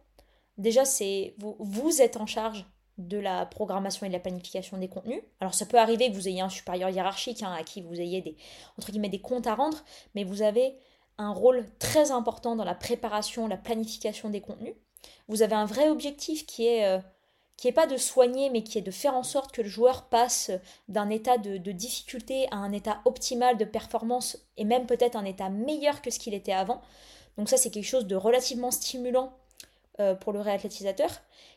déjà 0.56 0.86
c'est 0.86 1.34
vous, 1.36 2.00
êtes 2.00 2.16
en 2.16 2.24
charge 2.24 2.64
de 2.96 3.18
la 3.18 3.44
programmation 3.44 4.06
et 4.06 4.08
de 4.08 4.14
la 4.14 4.18
planification 4.18 4.78
des 4.78 4.88
contenus. 4.88 5.20
Alors 5.38 5.52
ça 5.52 5.66
peut 5.66 5.76
arriver 5.76 6.08
que 6.08 6.14
vous 6.14 6.28
ayez 6.28 6.40
un 6.40 6.48
supérieur 6.48 6.88
hiérarchique 6.88 7.42
hein, 7.42 7.52
à 7.52 7.62
qui 7.62 7.82
vous 7.82 8.00
ayez 8.00 8.22
des 8.22 8.38
entre 8.78 8.90
guillemets 8.90 9.10
des 9.10 9.20
comptes 9.20 9.46
à 9.46 9.54
rendre, 9.54 9.84
mais 10.14 10.24
vous 10.24 10.40
avez 10.40 10.78
un 11.18 11.34
rôle 11.34 11.66
très 11.78 12.10
important 12.10 12.56
dans 12.56 12.64
la 12.64 12.74
préparation, 12.74 13.46
la 13.46 13.58
planification 13.58 14.30
des 14.30 14.40
contenus. 14.40 14.76
Vous 15.28 15.42
avez 15.42 15.56
un 15.56 15.66
vrai 15.66 15.90
objectif 15.90 16.46
qui 16.46 16.66
est 16.66 16.86
euh, 16.86 17.00
qui 17.56 17.66
n'est 17.66 17.72
pas 17.72 17.86
de 17.86 17.96
soigner, 17.96 18.50
mais 18.50 18.62
qui 18.62 18.78
est 18.78 18.82
de 18.82 18.90
faire 18.90 19.14
en 19.14 19.22
sorte 19.22 19.52
que 19.52 19.62
le 19.62 19.68
joueur 19.68 20.04
passe 20.04 20.50
d'un 20.88 21.08
état 21.08 21.38
de, 21.38 21.56
difficulté 21.72 22.46
à 22.50 22.56
un 22.56 22.72
état 22.72 23.00
optimal 23.04 23.56
de 23.56 23.64
performance, 23.64 24.38
et 24.56 24.64
même 24.64 24.86
peut-être 24.86 25.16
un 25.16 25.24
état 25.24 25.48
meilleur 25.48 26.02
que 26.02 26.10
ce 26.10 26.18
qu'il 26.18 26.34
était 26.34 26.52
avant. 26.52 26.82
Donc 27.38 27.48
ça, 27.48 27.56
c'est 27.56 27.70
quelque 27.70 27.84
chose 27.84 28.06
de 28.06 28.16
relativement 28.16 28.70
stimulant 28.70 29.32
euh, 30.00 30.14
pour 30.14 30.32
le 30.32 30.40
réathlétisateur. 30.40 31.10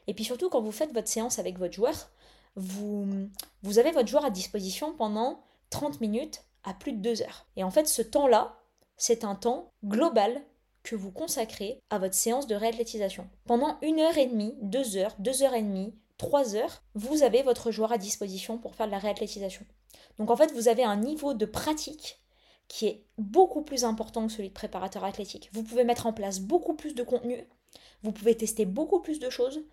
Et 0.08 0.14
puis 0.14 0.24
surtout, 0.24 0.50
quand 0.50 0.62
vous 0.62 0.72
faites 0.72 0.94
votre 0.94 1.08
séance 1.08 1.40
avec 1.40 1.58
votre 1.58 1.74
joueur, 1.74 2.10
vous, 2.56 3.08
vous 3.64 3.80
avez 3.80 3.92
votre 3.92 4.08
joueur 4.08 4.26
à 4.26 4.30
disposition 4.30 4.94
pendant 4.94 5.42
30 5.70 6.02
minutes 6.02 6.44
à 6.64 6.74
plus 6.74 6.94
de 6.94 6.98
2 6.98 7.22
heures. 7.22 7.46
Et 7.56 7.64
en 7.64 7.72
fait, 7.72 7.88
ce 7.88 8.02
temps-là, 8.02 8.56
c'est 8.98 9.24
un 9.24 9.36
temps 9.36 9.72
global 9.86 10.42
que 10.84 10.96
vous 10.96 11.12
consacrez 11.12 11.82
à 11.90 12.00
votre 12.00 12.14
séance 12.14 12.48
de 12.48 12.56
réathlétisation. 12.56 13.28
Pendant 13.46 13.78
une 13.82 14.00
heure 14.00 14.18
et 14.18 14.28
demie, 14.28 14.56
deux 14.62 14.98
heures, 14.98 15.16
deux 15.20 15.44
heures 15.44 15.54
et 15.54 15.62
demie, 15.62 15.94
trois 16.18 16.56
heures, 16.56 16.84
vous 16.96 17.24
avez 17.24 17.44
votre 17.44 17.72
joueur 17.72 17.92
à 17.92 17.98
disposition 17.98 18.58
pour 18.58 18.76
faire 18.76 18.88
de 18.88 18.92
la 18.92 19.00
réathlétisation. 19.00 19.66
Donc 20.18 20.30
en 20.30 20.36
fait, 20.36 20.52
vous 20.54 20.68
avez 20.68 20.84
un 20.84 20.98
niveau 20.98 21.34
de 21.34 21.46
pratique 21.46 22.20
qui 22.68 22.86
est 22.86 23.04
beaucoup 23.18 23.62
plus 23.62 23.84
important 23.84 24.28
que 24.28 24.34
celui 24.34 24.50
de 24.50 24.54
préparateur 24.54 25.04
athlétique. 25.04 25.50
Vous 25.54 25.64
pouvez 25.64 25.84
mettre 25.84 26.06
en 26.06 26.14
place 26.14 26.40
beaucoup 26.40 26.76
plus 26.76 26.94
de 26.94 27.04
contenu, 27.04 27.48
vous 28.04 28.12
pouvez 28.12 28.38
tester 28.38 28.66
beaucoup 28.66 29.00
plus 29.02 29.20
de 29.20 29.30
choses, 29.30 29.64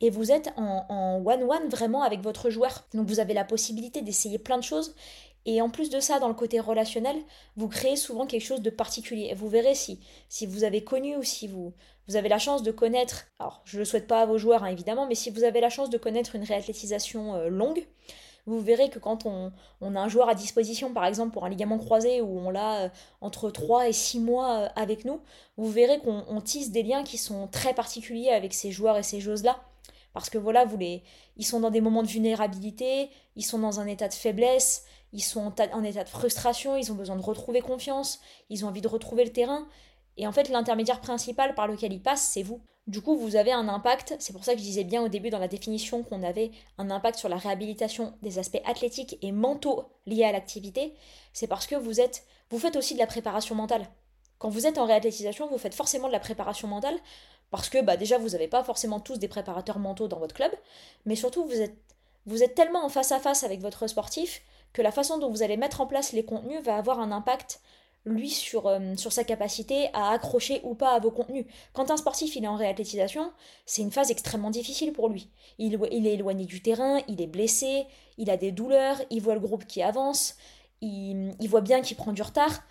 et 0.00 0.10
vous 0.10 0.32
êtes 0.32 0.52
en 0.56 1.22
one-one 1.24 1.68
vraiment 1.68 2.02
avec 2.02 2.20
votre 2.20 2.50
joueur. 2.50 2.86
Donc 2.92 3.06
vous 3.06 3.20
avez 3.20 3.34
la 3.34 3.44
possibilité 3.44 4.02
d'essayer 4.02 4.38
plein 4.38 4.58
de 4.58 4.64
choses 4.64 4.94
et 5.44 5.60
en 5.60 5.70
plus 5.70 5.90
de 5.90 6.00
ça, 6.00 6.20
dans 6.20 6.28
le 6.28 6.34
côté 6.34 6.60
relationnel, 6.60 7.16
vous 7.56 7.68
créez 7.68 7.96
souvent 7.96 8.26
quelque 8.26 8.44
chose 8.44 8.62
de 8.62 8.70
particulier. 8.70 9.34
Vous 9.34 9.48
verrez 9.48 9.74
si, 9.74 10.00
si 10.28 10.46
vous 10.46 10.64
avez 10.64 10.84
connu 10.84 11.16
ou 11.16 11.22
si 11.22 11.48
vous, 11.48 11.72
vous 12.08 12.16
avez 12.16 12.28
la 12.28 12.38
chance 12.38 12.62
de 12.62 12.70
connaître, 12.70 13.26
alors 13.38 13.62
je 13.64 13.76
ne 13.76 13.80
le 13.80 13.84
souhaite 13.84 14.06
pas 14.06 14.22
à 14.22 14.26
vos 14.26 14.38
joueurs 14.38 14.62
hein, 14.64 14.68
évidemment, 14.68 15.06
mais 15.06 15.14
si 15.14 15.30
vous 15.30 15.44
avez 15.44 15.60
la 15.60 15.70
chance 15.70 15.90
de 15.90 15.98
connaître 15.98 16.36
une 16.36 16.44
réathlétisation 16.44 17.34
euh, 17.34 17.48
longue, 17.48 17.86
vous 18.46 18.60
verrez 18.60 18.90
que 18.90 18.98
quand 18.98 19.24
on, 19.24 19.52
on, 19.80 19.94
a 19.94 20.00
un 20.00 20.08
joueur 20.08 20.28
à 20.28 20.34
disposition, 20.34 20.92
par 20.92 21.06
exemple 21.06 21.32
pour 21.32 21.44
un 21.44 21.48
ligament 21.48 21.78
croisé, 21.78 22.20
où 22.20 22.38
on 22.38 22.50
l'a 22.50 22.84
euh, 22.84 22.88
entre 23.20 23.50
3 23.50 23.88
et 23.88 23.92
6 23.92 24.20
mois 24.20 24.58
euh, 24.58 24.68
avec 24.74 25.04
nous, 25.04 25.20
vous 25.56 25.70
verrez 25.70 26.00
qu'on 26.00 26.40
tisse 26.40 26.70
des 26.70 26.82
liens 26.82 27.04
qui 27.04 27.18
sont 27.18 27.46
très 27.48 27.74
particuliers 27.74 28.30
avec 28.30 28.52
ces 28.54 28.72
joueurs 28.72 28.96
et 28.96 29.02
ces 29.02 29.20
joueuses-là. 29.20 29.62
Parce 30.12 30.30
que 30.30 30.38
voilà, 30.38 30.66
ils 31.36 31.46
sont 31.46 31.60
dans 31.60 31.70
des 31.70 31.80
moments 31.80 32.02
de 32.02 32.08
vulnérabilité, 32.08 33.10
ils 33.36 33.44
sont 33.44 33.58
dans 33.58 33.80
un 33.80 33.86
état 33.86 34.08
de 34.08 34.14
faiblesse, 34.14 34.84
ils 35.12 35.22
sont 35.22 35.52
en, 35.72 35.84
état 35.84 36.04
de 36.04 36.08
frustration, 36.08 36.76
ils 36.76 36.92
ont 36.92 36.94
besoin 36.94 37.16
de 37.16 37.22
retrouver 37.22 37.60
confiance, 37.60 38.20
ils 38.50 38.64
ont 38.64 38.68
envie 38.68 38.80
de 38.80 38.88
retrouver 38.88 39.24
le 39.24 39.32
terrain. 39.32 39.66
Et 40.16 40.26
en 40.26 40.32
fait, 40.32 40.48
l'intermédiaire 40.48 41.00
principal 41.00 41.54
par 41.54 41.66
lequel 41.66 41.92
ils 41.92 42.02
passent, 42.02 42.28
c'est 42.32 42.42
vous. 42.42 42.60
Du 42.88 43.00
coup, 43.00 43.16
vous 43.16 43.36
avez 43.36 43.52
un 43.52 43.68
impact, 43.68 44.16
c'est 44.18 44.32
pour 44.32 44.44
ça 44.44 44.52
que 44.52 44.58
je 44.58 44.64
disais 44.64 44.84
bien 44.84 45.02
au 45.02 45.08
début 45.08 45.30
dans 45.30 45.38
la 45.38 45.48
définition 45.48 46.02
qu'on 46.02 46.22
avait 46.22 46.50
un 46.78 46.90
impact 46.90 47.18
sur 47.18 47.28
la 47.28 47.36
réhabilitation 47.36 48.14
des 48.22 48.38
aspects 48.38 48.60
athlétiques 48.64 49.18
et 49.22 49.30
mentaux 49.30 49.84
liés 50.04 50.24
à 50.24 50.32
l'activité, 50.32 50.92
c'est 51.32 51.46
parce 51.46 51.66
que 51.66 51.76
vous 51.76 52.00
êtes 52.00 52.24
vous 52.52 52.58
faites 52.58 52.76
aussi 52.76 52.92
de 52.92 52.98
la 52.98 53.06
préparation 53.06 53.54
mentale. 53.54 53.88
Quand 54.38 54.50
vous 54.50 54.66
êtes 54.66 54.76
en 54.76 54.84
réathlétisation, 54.84 55.48
vous 55.48 55.56
faites 55.56 55.74
forcément 55.74 56.08
de 56.08 56.12
la 56.12 56.20
préparation 56.20 56.68
mentale 56.68 56.98
parce 57.52 57.68
que 57.68 57.80
bah, 57.80 57.96
déjà 57.96 58.18
vous 58.18 58.30
n'avez 58.30 58.48
pas 58.48 58.64
forcément 58.64 58.98
tous 58.98 59.18
des 59.18 59.28
préparateurs 59.28 59.78
mentaux 59.78 60.08
dans 60.08 60.18
votre 60.18 60.34
club, 60.34 60.50
mais 61.04 61.14
surtout 61.14 61.48
vous 62.26 62.42
êtes 62.42 62.54
tellement 62.56 62.84
en 62.84 62.88
face 62.88 63.12
à 63.12 63.20
face 63.20 63.44
avec 63.44 63.60
votre 63.60 63.86
sportif 63.86 64.42
que 64.72 64.82
la 64.82 64.90
façon 64.90 65.18
dont 65.18 65.30
vous 65.30 65.42
allez 65.42 65.58
mettre 65.58 65.82
en 65.82 65.86
place 65.86 66.12
les 66.12 66.24
contenus 66.24 66.62
va 66.62 66.76
avoir 66.76 66.98
un 66.98 67.12
impact 67.12 67.60
lui 68.04 68.30
sur, 68.30 68.66
euh, 68.66 68.96
sur 68.96 69.12
sa 69.12 69.22
capacité 69.22 69.90
à 69.92 70.10
accrocher 70.10 70.60
ou 70.64 70.74
pas 70.74 70.94
à 70.94 70.98
vos 70.98 71.10
contenus. 71.10 71.44
Quand 71.74 71.90
un 71.90 71.96
sportif 71.96 72.34
il 72.34 72.44
est 72.44 72.48
en 72.48 72.56
réathlétisation, 72.56 73.30
c'est 73.66 73.82
une 73.82 73.92
phase 73.92 74.10
extrêmement 74.10 74.50
difficile 74.50 74.92
pour 74.92 75.08
lui. 75.08 75.28
Il, 75.58 75.78
il, 75.92 76.06
est 76.06 76.14
éloigné 76.14 76.46
du 76.46 76.62
terrain, 76.62 77.00
il 77.06 77.20
est 77.20 77.26
blessé, 77.26 77.84
il 78.16 78.30
a 78.30 78.36
des 78.38 78.50
douleurs, 78.50 78.96
il 79.10 79.20
voit 79.20 79.34
le 79.34 79.40
groupe 79.40 79.66
qui 79.66 79.82
avance, 79.82 80.36
il, 80.80 81.34
il 81.38 81.48
voit 81.48 81.60
bien 81.60 81.82
qu'il 81.82 81.96
prend 81.96 82.12
du 82.12 82.22
retard. 82.22 82.62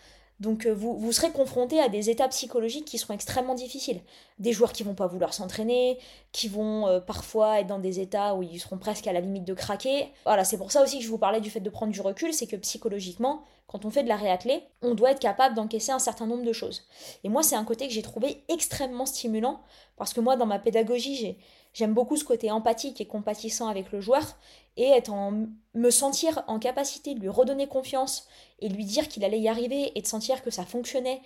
Donc 0.41 0.65
euh, 0.65 0.73
vous, 0.73 1.11
serez 1.11 1.29
confronté 1.29 1.79
à 1.79 1.87
des 1.87 2.09
étapes 2.09 2.31
psychologiques 2.31 2.85
qui 2.85 2.97
seront 2.97 3.13
extrêmement 3.13 3.53
difficiles. 3.53 4.01
Des 4.39 4.53
joueurs 4.53 4.73
qui 4.73 4.81
vont 4.81 4.95
pas 4.95 5.05
vouloir 5.05 5.35
s'entraîner, 5.35 5.99
qui 6.31 6.47
vont 6.47 6.87
euh, 6.87 6.99
parfois 6.99 7.59
être 7.59 7.67
dans 7.67 7.77
des 7.77 7.99
états 7.99 8.33
où 8.33 8.41
ils 8.41 8.59
seront 8.59 8.79
presque 8.79 9.05
à 9.05 9.13
la 9.13 9.21
limite 9.21 9.45
de 9.45 9.53
craquer. 9.53 10.07
Voilà, 10.25 10.43
c'est 10.43 10.57
pour 10.57 10.71
ça 10.71 10.81
aussi 10.81 10.97
que 10.97 11.05
je 11.05 11.09
vous 11.09 11.19
parlais 11.19 11.41
du 11.41 11.51
fait 11.51 11.59
de 11.59 11.69
prendre 11.69 11.93
du 11.93 12.01
recul, 12.01 12.33
c'est 12.33 12.47
que 12.47 12.55
psychologiquement, 12.55 13.43
quand 13.67 13.85
on 13.85 13.91
fait 13.91 14.01
de 14.01 14.09
la 14.09 14.15
réathlée, 14.15 14.63
on 14.81 14.95
doit 14.95 15.11
être 15.11 15.19
capable 15.19 15.53
d'encaisser 15.53 15.91
un 15.91 15.99
certain 15.99 16.25
nombre 16.25 16.43
de 16.43 16.53
choses. 16.53 16.87
Et 17.23 17.29
moi, 17.29 17.43
c'est 17.43 17.55
un 17.55 17.63
côté 17.63 17.87
que 17.87 17.93
j'ai 17.93 18.01
trouvé 18.01 18.43
extrêmement 18.49 19.05
stimulant, 19.05 19.61
parce 19.95 20.11
que 20.11 20.21
moi, 20.21 20.37
dans 20.37 20.47
ma 20.47 20.57
pédagogie, 20.57 21.15
j'ai 21.17 21.37
J'aime 21.73 21.93
beaucoup 21.93 22.17
ce 22.17 22.25
côté 22.25 22.51
empathique 22.51 22.99
et 22.99 23.05
compatissant 23.05 23.67
avec 23.67 23.91
le 23.91 24.01
joueur 24.01 24.23
et 24.77 24.89
être 24.89 25.13
me 25.73 25.89
sentir 25.89 26.43
en 26.47 26.59
capacité 26.59 27.13
de 27.13 27.19
lui 27.19 27.29
redonner 27.29 27.67
confiance 27.67 28.27
et 28.59 28.69
lui 28.69 28.85
dire 28.85 29.07
qu'il 29.07 29.23
allait 29.23 29.39
y 29.39 29.47
arriver 29.47 29.91
et 29.95 30.01
de 30.01 30.07
sentir 30.07 30.43
que 30.43 30.49
ça 30.51 30.65
fonctionnait 30.65 31.21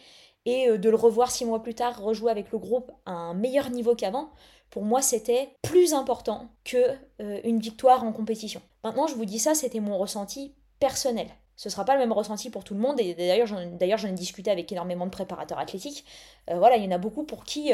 et 0.45 0.69
euh, 0.69 0.77
de 0.77 0.89
le 0.89 0.95
revoir 0.95 1.31
six 1.31 1.45
mois 1.45 1.61
plus 1.61 1.75
tard 1.75 2.01
rejouer 2.01 2.31
avec 2.31 2.51
le 2.51 2.59
groupe 2.59 2.91
à 3.05 3.11
un 3.11 3.33
meilleur 3.33 3.69
niveau 3.69 3.95
qu'avant, 3.95 4.29
pour 4.69 4.83
moi 4.83 5.01
c'était 5.01 5.49
plus 5.63 5.93
important 5.93 6.49
que 6.63 6.77
euh, 7.21 7.39
une 7.43 7.59
victoire 7.59 8.03
en 8.03 8.11
compétition. 8.11 8.61
Maintenant 8.83 9.07
je 9.07 9.15
vous 9.15 9.25
dis 9.25 9.39
ça, 9.39 9.55
c'était 9.55 9.79
mon 9.79 9.97
ressenti 9.97 10.53
personnel. 10.79 11.27
Ce 11.55 11.69
sera 11.69 11.85
pas 11.85 11.93
le 11.93 11.99
même 11.99 12.11
ressenti 12.11 12.49
pour 12.49 12.63
tout 12.63 12.73
le 12.73 12.81
monde 12.81 12.99
et 12.99 13.15
d'ailleurs 13.15 13.47
j'en 13.47 14.09
ai 14.09 14.11
discuté 14.13 14.51
avec 14.51 14.71
énormément 14.71 15.05
de 15.05 15.11
préparateurs 15.11 15.57
athlétiques. 15.57 16.05
Euh, 16.49 16.59
voilà, 16.59 16.77
il 16.77 16.83
y 16.83 16.87
en 16.87 16.91
a 16.91 16.97
beaucoup 16.97 17.23
pour 17.23 17.45
qui 17.45 17.71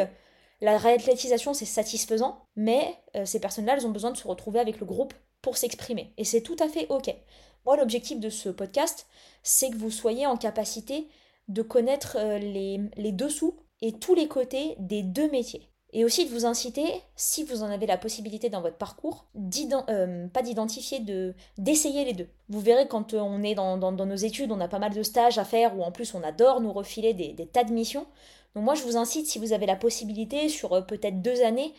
la 0.61 0.77
réathlétisation, 0.77 1.53
c'est 1.53 1.65
satisfaisant, 1.65 2.45
mais 2.55 2.95
euh, 3.15 3.25
ces 3.25 3.39
personnes-là, 3.39 3.75
elles 3.77 3.87
ont 3.87 3.91
besoin 3.91 4.11
de 4.11 4.17
se 4.17 4.27
retrouver 4.27 4.59
avec 4.59 4.79
le 4.79 4.85
groupe 4.85 5.13
pour 5.41 5.57
s'exprimer. 5.57 6.13
Et 6.17 6.23
c'est 6.23 6.41
tout 6.41 6.57
à 6.59 6.69
fait 6.69 6.85
OK. 6.89 7.13
Moi, 7.65 7.77
l'objectif 7.77 8.19
de 8.19 8.29
ce 8.29 8.49
podcast, 8.49 9.07
c'est 9.43 9.71
que 9.71 9.77
vous 9.77 9.91
soyez 9.91 10.27
en 10.27 10.37
capacité 10.37 11.07
de 11.47 11.63
connaître 11.63 12.17
euh, 12.19 12.37
les, 12.37 12.79
les 12.95 13.11
dessous 13.11 13.55
et 13.81 13.93
tous 13.93 14.13
les 14.13 14.27
côtés 14.27 14.75
des 14.77 15.01
deux 15.01 15.29
métiers. 15.31 15.67
Et 15.93 16.05
aussi 16.05 16.25
de 16.25 16.29
vous 16.29 16.45
inciter, 16.45 16.85
si 17.15 17.43
vous 17.43 17.63
en 17.63 17.69
avez 17.69 17.85
la 17.85 17.97
possibilité 17.97 18.49
dans 18.49 18.61
votre 18.61 18.77
parcours, 18.77 19.25
euh, 19.89 20.27
pas 20.27 20.41
d'identifier, 20.41 20.99
de, 20.99 21.33
d'essayer 21.57 22.05
les 22.05 22.13
deux. 22.13 22.29
Vous 22.47 22.61
verrez 22.61 22.87
quand 22.87 23.13
on 23.13 23.43
est 23.43 23.55
dans, 23.55 23.91
nos 23.91 24.15
études, 24.15 24.51
on 24.51 24.61
a 24.61 24.69
pas 24.69 24.79
mal 24.79 24.93
de 24.93 25.03
stages 25.03 25.37
à 25.37 25.43
faire, 25.43 25.77
ou 25.77 25.83
en 25.83 25.91
plus 25.91 26.13
on 26.13 26.23
adore 26.23 26.61
nous 26.61 26.71
refiler 26.71 27.13
des 27.13 27.45
tas 27.45 27.65
de 27.65 27.73
missions. 27.73 28.05
Donc 28.55 28.63
moi 28.65 28.75
je 28.75 28.83
vous 28.83 28.97
incite, 28.97 29.27
si 29.27 29.39
vous 29.39 29.53
avez 29.53 29.65
la 29.65 29.75
possibilité, 29.75 30.49
sur 30.49 30.73
euh, 30.73 30.81
peut-être 30.81 31.21
deux 31.21 31.43
années, 31.43 31.73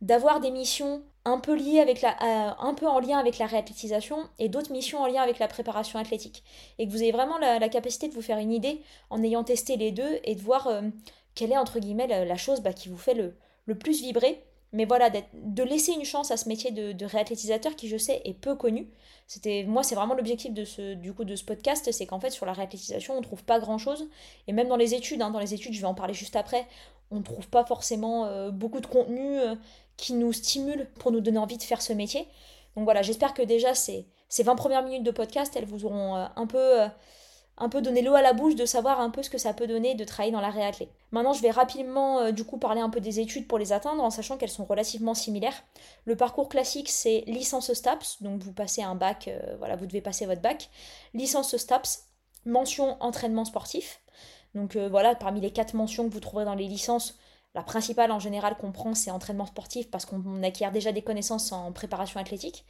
d'avoir 0.00 0.40
des 0.40 0.50
missions 0.50 1.02
un 1.24 1.38
peu 1.38 1.54
liées 1.54 1.80
avec 1.80 2.02
la, 2.02 2.16
euh, 2.22 2.84
en 2.86 3.00
lien 3.00 3.18
avec 3.18 3.38
la 3.38 3.46
réathlétisation 3.46 4.28
et 4.38 4.48
d'autres 4.48 4.72
missions 4.72 5.00
en 5.00 5.06
lien 5.06 5.22
avec 5.22 5.38
la 5.38 5.48
préparation 5.48 5.98
athlétique. 5.98 6.42
Et 6.78 6.86
que 6.86 6.92
vous 6.92 7.02
ayez 7.02 7.12
vraiment 7.12 7.38
la, 7.38 7.68
capacité 7.68 8.08
de 8.08 8.14
vous 8.14 8.22
faire 8.22 8.38
une 8.38 8.52
idée 8.52 8.82
en 9.10 9.22
ayant 9.22 9.44
testé 9.44 9.76
les 9.76 9.90
deux 9.90 10.20
et 10.24 10.34
de 10.34 10.42
voir 10.42 10.66
euh, 10.66 10.82
quelle 11.34 11.52
est 11.52 11.56
entre 11.56 11.78
guillemets 11.78 12.06
la, 12.06 12.36
chose 12.36 12.60
bah, 12.60 12.72
qui 12.72 12.88
vous 12.88 12.98
fait 12.98 13.14
le, 13.14 13.34
le 13.66 13.78
plus 13.78 14.02
vibrer 14.02 14.44
mais 14.74 14.86
voilà, 14.86 15.08
de 15.08 15.62
laisser 15.62 15.92
une 15.92 16.04
chance 16.04 16.32
à 16.32 16.36
ce 16.36 16.48
métier 16.48 16.72
de, 16.72 16.90
de 16.90 17.06
réathlétisateur 17.06 17.76
qui, 17.76 17.88
je 17.88 17.96
sais, 17.96 18.20
est 18.24 18.34
peu 18.34 18.56
connu. 18.56 18.90
C'était, 19.28 19.62
moi, 19.64 19.84
c'est 19.84 19.94
vraiment 19.94 20.14
l'objectif 20.14 20.52
de 20.52 20.64
ce, 20.64 20.94
du 20.94 21.14
coup, 21.14 21.24
de 21.24 21.36
ce 21.36 21.44
podcast, 21.44 21.90
c'est 21.92 22.06
qu'en 22.06 22.18
fait, 22.18 22.30
sur 22.30 22.44
la 22.44 22.52
réathlétisation, 22.52 23.16
on 23.16 23.22
trouve 23.22 23.44
pas 23.44 23.60
grand-chose. 23.60 24.08
Et 24.48 24.52
même 24.52 24.66
dans 24.66 24.76
les 24.76 24.94
études, 24.94 25.22
hein, 25.22 25.30
dans 25.30 25.38
les 25.38 25.54
études, 25.54 25.72
je 25.74 25.80
vais 25.80 25.86
en 25.86 25.94
parler 25.94 26.12
juste 26.12 26.34
après, 26.34 26.66
on 27.12 27.18
ne 27.18 27.22
trouve 27.22 27.48
pas 27.48 27.64
forcément 27.64 28.26
euh, 28.26 28.50
beaucoup 28.50 28.80
de 28.80 28.86
contenu 28.86 29.38
euh, 29.38 29.54
qui 29.96 30.12
nous 30.12 30.32
stimule 30.32 30.88
pour 30.98 31.12
nous 31.12 31.20
donner 31.20 31.38
envie 31.38 31.56
de 31.56 31.62
faire 31.62 31.80
ce 31.80 31.92
métier. 31.92 32.26
Donc 32.74 32.82
voilà, 32.84 33.02
j'espère 33.02 33.32
que 33.32 33.42
déjà, 33.42 33.74
ces, 33.74 34.08
ces 34.28 34.42
20 34.42 34.56
premières 34.56 34.82
minutes 34.82 35.04
de 35.04 35.12
podcast, 35.12 35.54
elles 35.54 35.66
vous 35.66 35.84
auront 35.84 36.16
euh, 36.16 36.26
un 36.34 36.46
peu 36.48 36.80
un 37.56 37.68
peu 37.68 37.80
donner 37.80 38.02
l'eau 38.02 38.14
à 38.14 38.22
la 38.22 38.32
bouche 38.32 38.56
de 38.56 38.64
savoir 38.64 39.00
un 39.00 39.10
peu 39.10 39.22
ce 39.22 39.30
que 39.30 39.38
ça 39.38 39.54
peut 39.54 39.66
donner 39.66 39.94
de 39.94 40.04
travailler 40.04 40.32
dans 40.32 40.40
la 40.40 40.50
réathlée. 40.50 40.88
Maintenant, 41.12 41.32
je 41.32 41.42
vais 41.42 41.50
rapidement 41.50 42.18
euh, 42.18 42.32
du 42.32 42.44
coup 42.44 42.58
parler 42.58 42.80
un 42.80 42.90
peu 42.90 43.00
des 43.00 43.20
études 43.20 43.46
pour 43.46 43.58
les 43.58 43.72
atteindre 43.72 44.02
en 44.02 44.10
sachant 44.10 44.36
qu'elles 44.36 44.50
sont 44.50 44.64
relativement 44.64 45.14
similaires. 45.14 45.62
Le 46.04 46.16
parcours 46.16 46.48
classique, 46.48 46.88
c'est 46.88 47.22
licence 47.26 47.72
STAPS, 47.72 48.22
donc 48.22 48.42
vous 48.42 48.52
passez 48.52 48.82
un 48.82 48.96
bac, 48.96 49.28
euh, 49.28 49.56
voilà, 49.58 49.76
vous 49.76 49.86
devez 49.86 50.00
passer 50.00 50.26
votre 50.26 50.42
bac. 50.42 50.68
Licence 51.14 51.56
STAPS, 51.56 52.08
mention 52.44 52.96
entraînement 53.00 53.44
sportif. 53.44 54.00
Donc 54.54 54.76
euh, 54.76 54.88
voilà, 54.88 55.14
parmi 55.14 55.40
les 55.40 55.52
quatre 55.52 55.74
mentions 55.74 56.08
que 56.08 56.12
vous 56.12 56.20
trouverez 56.20 56.44
dans 56.44 56.54
les 56.54 56.66
licences, 56.68 57.18
la 57.54 57.62
principale 57.62 58.10
en 58.10 58.18
général 58.18 58.56
qu'on 58.56 58.72
prend, 58.72 58.94
c'est 58.94 59.10
entraînement 59.10 59.46
sportif 59.46 59.90
parce 59.90 60.06
qu'on 60.06 60.42
acquiert 60.42 60.72
déjà 60.72 60.90
des 60.90 61.02
connaissances 61.02 61.52
en 61.52 61.70
préparation 61.70 62.18
athlétique. 62.18 62.64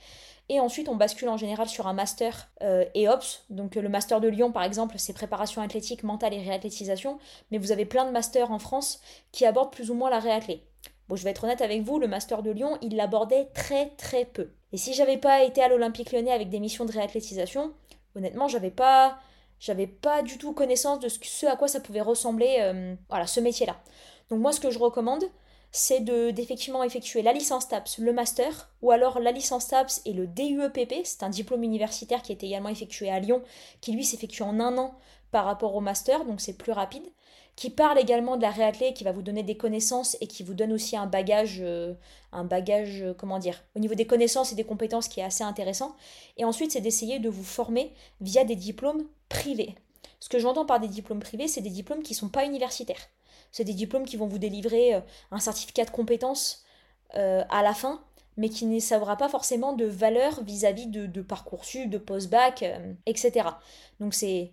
Et 0.51 0.61
ensuite, 0.61 0.91
on 0.91 0.97
bascule 0.97 1.31
en 1.31 1.39
général 1.39 1.69
sur 1.69 1.87
un 1.87 1.95
master 1.95 2.51
euh, 2.63 2.85
EOPS. 2.95 3.45
Donc, 3.49 3.77
le 3.77 3.89
master 3.89 4.21
de 4.21 4.29
Lyon, 4.29 4.53
par 4.53 4.63
exemple, 4.63 4.97
c'est 4.99 5.15
préparation 5.15 5.63
athlétique, 5.63 6.03
mentale 6.03 6.35
et 6.35 6.43
réathlétisation. 6.43 7.19
Mais 7.51 7.57
vous 7.57 7.73
avez 7.73 7.87
plein 7.87 8.05
de 8.05 8.11
masters 8.11 8.51
en 8.51 8.59
France 8.59 9.01
qui 9.33 9.47
abordent 9.47 9.73
plus 9.73 9.91
ou 9.91 9.95
moins 9.95 10.11
la 10.11 10.21
réathlée. 10.21 10.63
Bon, 11.09 11.17
je 11.17 11.25
vais 11.25 11.31
être 11.31 11.45
honnête 11.45 11.63
avec 11.63 11.83
vous, 11.83 11.99
le 11.99 12.09
master 12.09 12.43
de 12.43 12.51
Lyon, 12.51 12.79
il 12.83 12.97
l'abordait 12.97 13.49
très 13.55 13.91
très 13.91 14.27
peu. 14.27 14.51
Et 14.73 14.77
si 14.77 14.93
j'avais 14.95 15.19
pas 15.19 15.45
été 15.45 15.63
à 15.63 15.69
l'Olympique 15.69 16.13
lyonnais 16.13 16.33
avec 16.33 16.49
des 16.51 16.61
missions 16.61 16.85
de 16.85 16.93
réathlétisation, 16.93 17.73
honnêtement, 18.15 18.49
j'avais 18.49 18.71
pas 18.71 19.19
j'avais 19.61 19.87
pas 19.87 20.23
du 20.23 20.37
tout 20.37 20.53
connaissance 20.53 21.01
de 21.01 21.09
ce, 21.09 21.47
à 21.47 21.57
quoi 21.57 21.69
ça 21.69 21.81
pouvait 21.81 22.01
ressembler 22.01 22.57
euh, 22.61 22.95
voilà, 23.09 23.27
ce 23.27 23.41
métier-là. 23.41 23.77
Donc 24.31 24.41
moi 24.41 24.53
ce 24.53 24.61
que 24.61 24.71
je 24.71 24.79
recommande, 24.79 25.25
c'est 25.77 26.01
d'effectivement 26.01 26.85
effectuer 26.85 27.23
la 27.23 27.33
licence 27.33 27.67
TAPS, 27.67 27.99
le 27.99 28.13
master, 28.13 28.71
ou 28.81 28.93
alors 28.93 29.19
la 29.19 29.33
licence 29.33 29.67
TAPS 29.67 30.03
et 30.05 30.13
le 30.13 30.29
DUEPP, 30.29 31.01
c'est 31.03 31.25
un 31.25 31.29
diplôme 31.29 31.65
universitaire 31.65 32.23
qui 32.23 32.31
est 32.31 32.45
également 32.45 32.69
effectué 32.69 33.11
à 33.11 33.19
Lyon, 33.19 33.43
qui 33.81 33.91
lui 33.91 34.05
s'effectue 34.05 34.43
en 34.43 34.61
un 34.61 34.79
an 34.79 34.95
par 35.33 35.45
rapport 35.45 35.75
au 35.75 35.81
master, 35.81 36.25
donc 36.27 36.41
c'est 36.41 36.57
plus 36.57 36.71
rapide, 36.71 37.03
qui 37.57 37.71
parle 37.71 37.99
également 37.99 38.37
de 38.37 38.43
la 38.43 38.53
réathlée, 38.53 38.95
qui 38.95 39.03
va 39.03 39.11
vous 39.11 39.23
donner 39.23 39.43
des 39.43 39.57
connaissances 39.57 40.17
et 40.21 40.29
qui 40.29 40.45
vous 40.45 40.55
donne 40.55 40.73
aussi 40.73 40.97
un 40.97 41.07
bagage, 41.07 41.59
euh, 41.61 41.95
un 42.33 42.45
bagage, 42.45 43.03
euh, 43.03 43.15
comment 43.15 43.41
dire, 43.41 43.65
au 43.75 43.81
niveau 43.81 43.95
des 43.95 44.07
connaissances 44.07 44.53
et 44.53 44.55
des 44.55 44.65
compétences 44.65 45.09
qui 45.09 45.19
est 45.19 45.25
assez 45.25 45.43
intéressant. 45.43 45.97
Et 46.37 46.45
ensuite, 46.45 46.71
c'est 46.71 46.81
d'essayer 46.81 47.19
de 47.19 47.29
vous 47.29 47.43
former 47.43 47.93
via 48.21 48.45
des 48.45 48.57
diplômes 48.57 49.07
privés. 49.29 49.75
Ce 50.21 50.29
que 50.29 50.39
j'entends 50.39 50.67
par 50.67 50.81
des 50.81 50.89
diplômes 50.89 51.21
privés, 51.21 51.49
c'est 51.49 51.61
des 51.61 51.71
diplômes 51.71 52.03
qui 52.03 52.13
ne 52.13 52.19
sont 52.19 52.29
pas 52.29 52.45
universitaires. 52.45 53.09
C'est 53.55 53.63
des 53.63 53.73
diplômes 53.73 54.05
qui 54.05 54.17
vont 54.17 54.27
vous 54.27 54.39
délivrer 54.39 54.97
euh, 54.97 55.01
un 55.31 55.39
certificat 55.39 55.85
de 55.85 55.91
compétences 55.91 56.65
euh, 57.15 57.45
à 57.51 57.63
la 57.63 57.73
fin, 57.73 58.03
mais 58.37 58.49
qui 58.49 58.67
ne 58.67 58.81
saura 58.81 59.17
pas 59.17 59.29
forcément 59.29 59.75
de 59.75 59.85
valeur 59.85 60.43
vis-à-vis 60.43 60.89
de, 60.89 61.07
de 61.07 61.23
Parcoursup, 61.23 61.89
de 61.89 61.99
post-bac, 61.99 62.65
euh, 62.65 62.93
etc. 63.07 63.51
Donc 64.01 64.13
c'est 64.13 64.51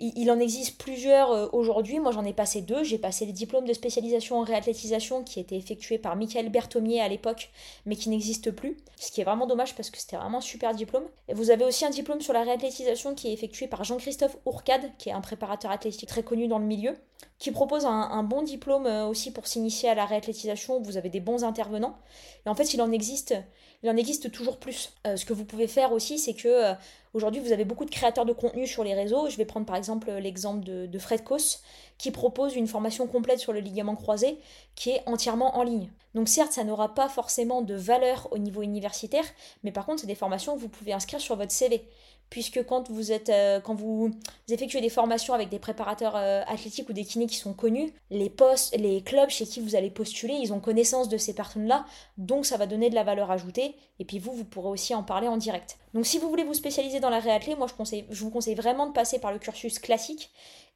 il, 0.00 0.30
en 0.30 0.38
existe 0.38 0.78
plusieurs 0.78 1.32
euh, 1.32 1.48
aujourd'hui. 1.52 1.98
Moi, 1.98 2.12
j'en 2.12 2.24
ai 2.24 2.32
passé 2.32 2.62
deux. 2.62 2.84
J'ai 2.84 2.98
passé 2.98 3.26
le 3.26 3.32
diplôme 3.32 3.66
de 3.66 3.72
spécialisation 3.72 4.38
en 4.38 4.42
réathlétisation 4.42 5.24
qui 5.24 5.40
était 5.40 5.56
effectué 5.56 5.98
par 5.98 6.14
Michael 6.14 6.50
Berthomier 6.50 7.00
à 7.00 7.08
l'époque, 7.08 7.50
mais 7.84 7.96
qui 7.96 8.08
n'existe 8.08 8.52
plus. 8.52 8.76
Ce 8.96 9.10
qui 9.10 9.20
est 9.20 9.24
vraiment 9.24 9.46
dommage 9.46 9.74
parce 9.74 9.90
que 9.90 9.98
c'était 9.98 10.16
vraiment 10.16 10.38
un 10.38 10.42
super 10.42 10.72
diplôme. 10.74 11.04
Et 11.26 11.34
vous 11.34 11.50
avez 11.50 11.64
aussi 11.64 11.84
un 11.84 11.90
diplôme 11.90 12.20
sur 12.20 12.32
la 12.32 12.42
réathlétisation 12.42 13.14
qui 13.14 13.28
est 13.28 13.32
effectué 13.32 13.66
par 13.66 13.82
Jean-Christophe 13.82 14.36
Ourcade, 14.46 14.90
qui 14.98 15.08
est 15.08 15.12
un 15.12 15.20
préparateur 15.20 15.72
athlétique 15.72 16.08
très 16.08 16.22
connu 16.22 16.46
dans 16.46 16.58
le 16.58 16.66
milieu, 16.66 16.94
qui 17.40 17.50
propose 17.50 17.84
un, 17.84 18.22
bon 18.22 18.42
diplôme 18.42 18.86
euh, 18.86 19.06
aussi 19.06 19.32
pour 19.32 19.48
s'initier 19.48 19.88
à 19.88 19.96
la 19.96 20.04
réathlétisation. 20.04 20.80
Vous 20.80 20.96
avez 20.96 21.10
des 21.10 21.20
bons 21.20 21.42
intervenants. 21.42 21.98
Et 22.46 22.48
en 22.48 22.54
fait, 22.54 22.72
il 22.72 22.82
en 22.82 22.92
existe 22.92 23.34
il 23.82 23.90
en 23.90 23.96
existe 23.96 24.30
toujours 24.32 24.58
plus. 24.58 24.92
Euh, 25.06 25.16
ce 25.16 25.24
que 25.24 25.32
vous 25.32 25.44
pouvez 25.44 25.68
faire 25.68 25.92
aussi, 25.92 26.18
c'est 26.18 26.34
que 26.34 26.48
euh, 26.48 26.74
aujourd'hui, 27.14 27.40
vous 27.40 27.52
avez 27.52 27.64
beaucoup 27.64 27.84
de 27.84 27.90
créateurs 27.90 28.24
de 28.24 28.32
contenu 28.32 28.66
sur 28.66 28.82
les 28.82 28.94
réseaux. 28.94 29.28
Je 29.28 29.36
vais 29.36 29.44
prendre 29.44 29.66
par 29.66 29.76
exemple 29.76 30.10
l'exemple 30.10 30.64
de, 30.64 30.98
Fred 30.98 31.22
Kos, 31.22 31.60
qui 31.96 32.10
propose 32.10 32.56
une 32.56 32.66
formation 32.66 33.06
complète 33.06 33.38
sur 33.38 33.52
le 33.52 33.60
ligament 33.60 33.94
croisé, 33.94 34.38
qui 34.74 34.90
est 34.90 35.02
entièrement 35.06 35.56
en 35.56 35.62
ligne. 35.62 35.90
Donc 36.14 36.28
certes, 36.28 36.52
ça 36.52 36.64
n'aura 36.64 36.94
pas 36.94 37.08
forcément 37.08 37.62
de 37.62 37.74
valeur 37.74 38.28
au 38.32 38.38
niveau 38.38 38.62
universitaire, 38.62 39.24
mais 39.62 39.70
par 39.70 39.86
contre, 39.86 40.00
c'est 40.00 40.06
des 40.06 40.16
formations 40.16 40.56
que 40.56 40.60
vous 40.60 40.68
pouvez 40.68 40.92
inscrire 40.92 41.20
sur 41.20 41.36
votre 41.36 41.52
CV 41.52 41.86
puisque 42.30 42.64
quand 42.64 42.90
vous 42.90 43.12
êtes 43.12 43.28
euh, 43.28 43.60
quand 43.60 43.74
vous 43.74 44.10
effectuez 44.48 44.80
des 44.80 44.88
formations 44.88 45.34
avec 45.34 45.48
des 45.48 45.58
préparateurs 45.58 46.16
euh, 46.16 46.42
athlétiques 46.46 46.88
ou 46.88 46.92
des 46.92 47.04
kinés 47.04 47.26
qui 47.26 47.36
sont 47.36 47.54
connus, 47.54 47.92
les 48.10 48.30
postes, 48.30 48.76
les 48.76 49.02
clubs 49.02 49.30
chez 49.30 49.46
qui 49.46 49.60
vous 49.60 49.76
allez 49.76 49.90
postuler, 49.90 50.34
ils 50.34 50.52
ont 50.52 50.60
connaissance 50.60 51.08
de 51.08 51.16
ces 51.16 51.34
personnes-là, 51.34 51.86
donc 52.16 52.46
ça 52.46 52.56
va 52.56 52.66
donner 52.66 52.90
de 52.90 52.94
la 52.94 53.04
valeur 53.04 53.30
ajoutée 53.30 53.74
et 53.98 54.04
puis 54.04 54.18
vous 54.18 54.32
vous 54.32 54.44
pourrez 54.44 54.68
aussi 54.68 54.94
en 54.94 55.02
parler 55.02 55.28
en 55.28 55.36
direct. 55.36 55.78
Donc 55.94 56.06
si 56.06 56.18
vous 56.18 56.28
voulez 56.28 56.44
vous 56.44 56.54
spécialiser 56.54 57.00
dans 57.00 57.10
la 57.10 57.20
réathlée, 57.20 57.56
moi 57.56 57.66
je, 57.66 57.74
conseille, 57.74 58.04
je 58.10 58.22
vous 58.22 58.30
conseille 58.30 58.54
vraiment 58.54 58.86
de 58.86 58.92
passer 58.92 59.18
par 59.18 59.32
le 59.32 59.38
cursus 59.38 59.78
classique 59.78 60.30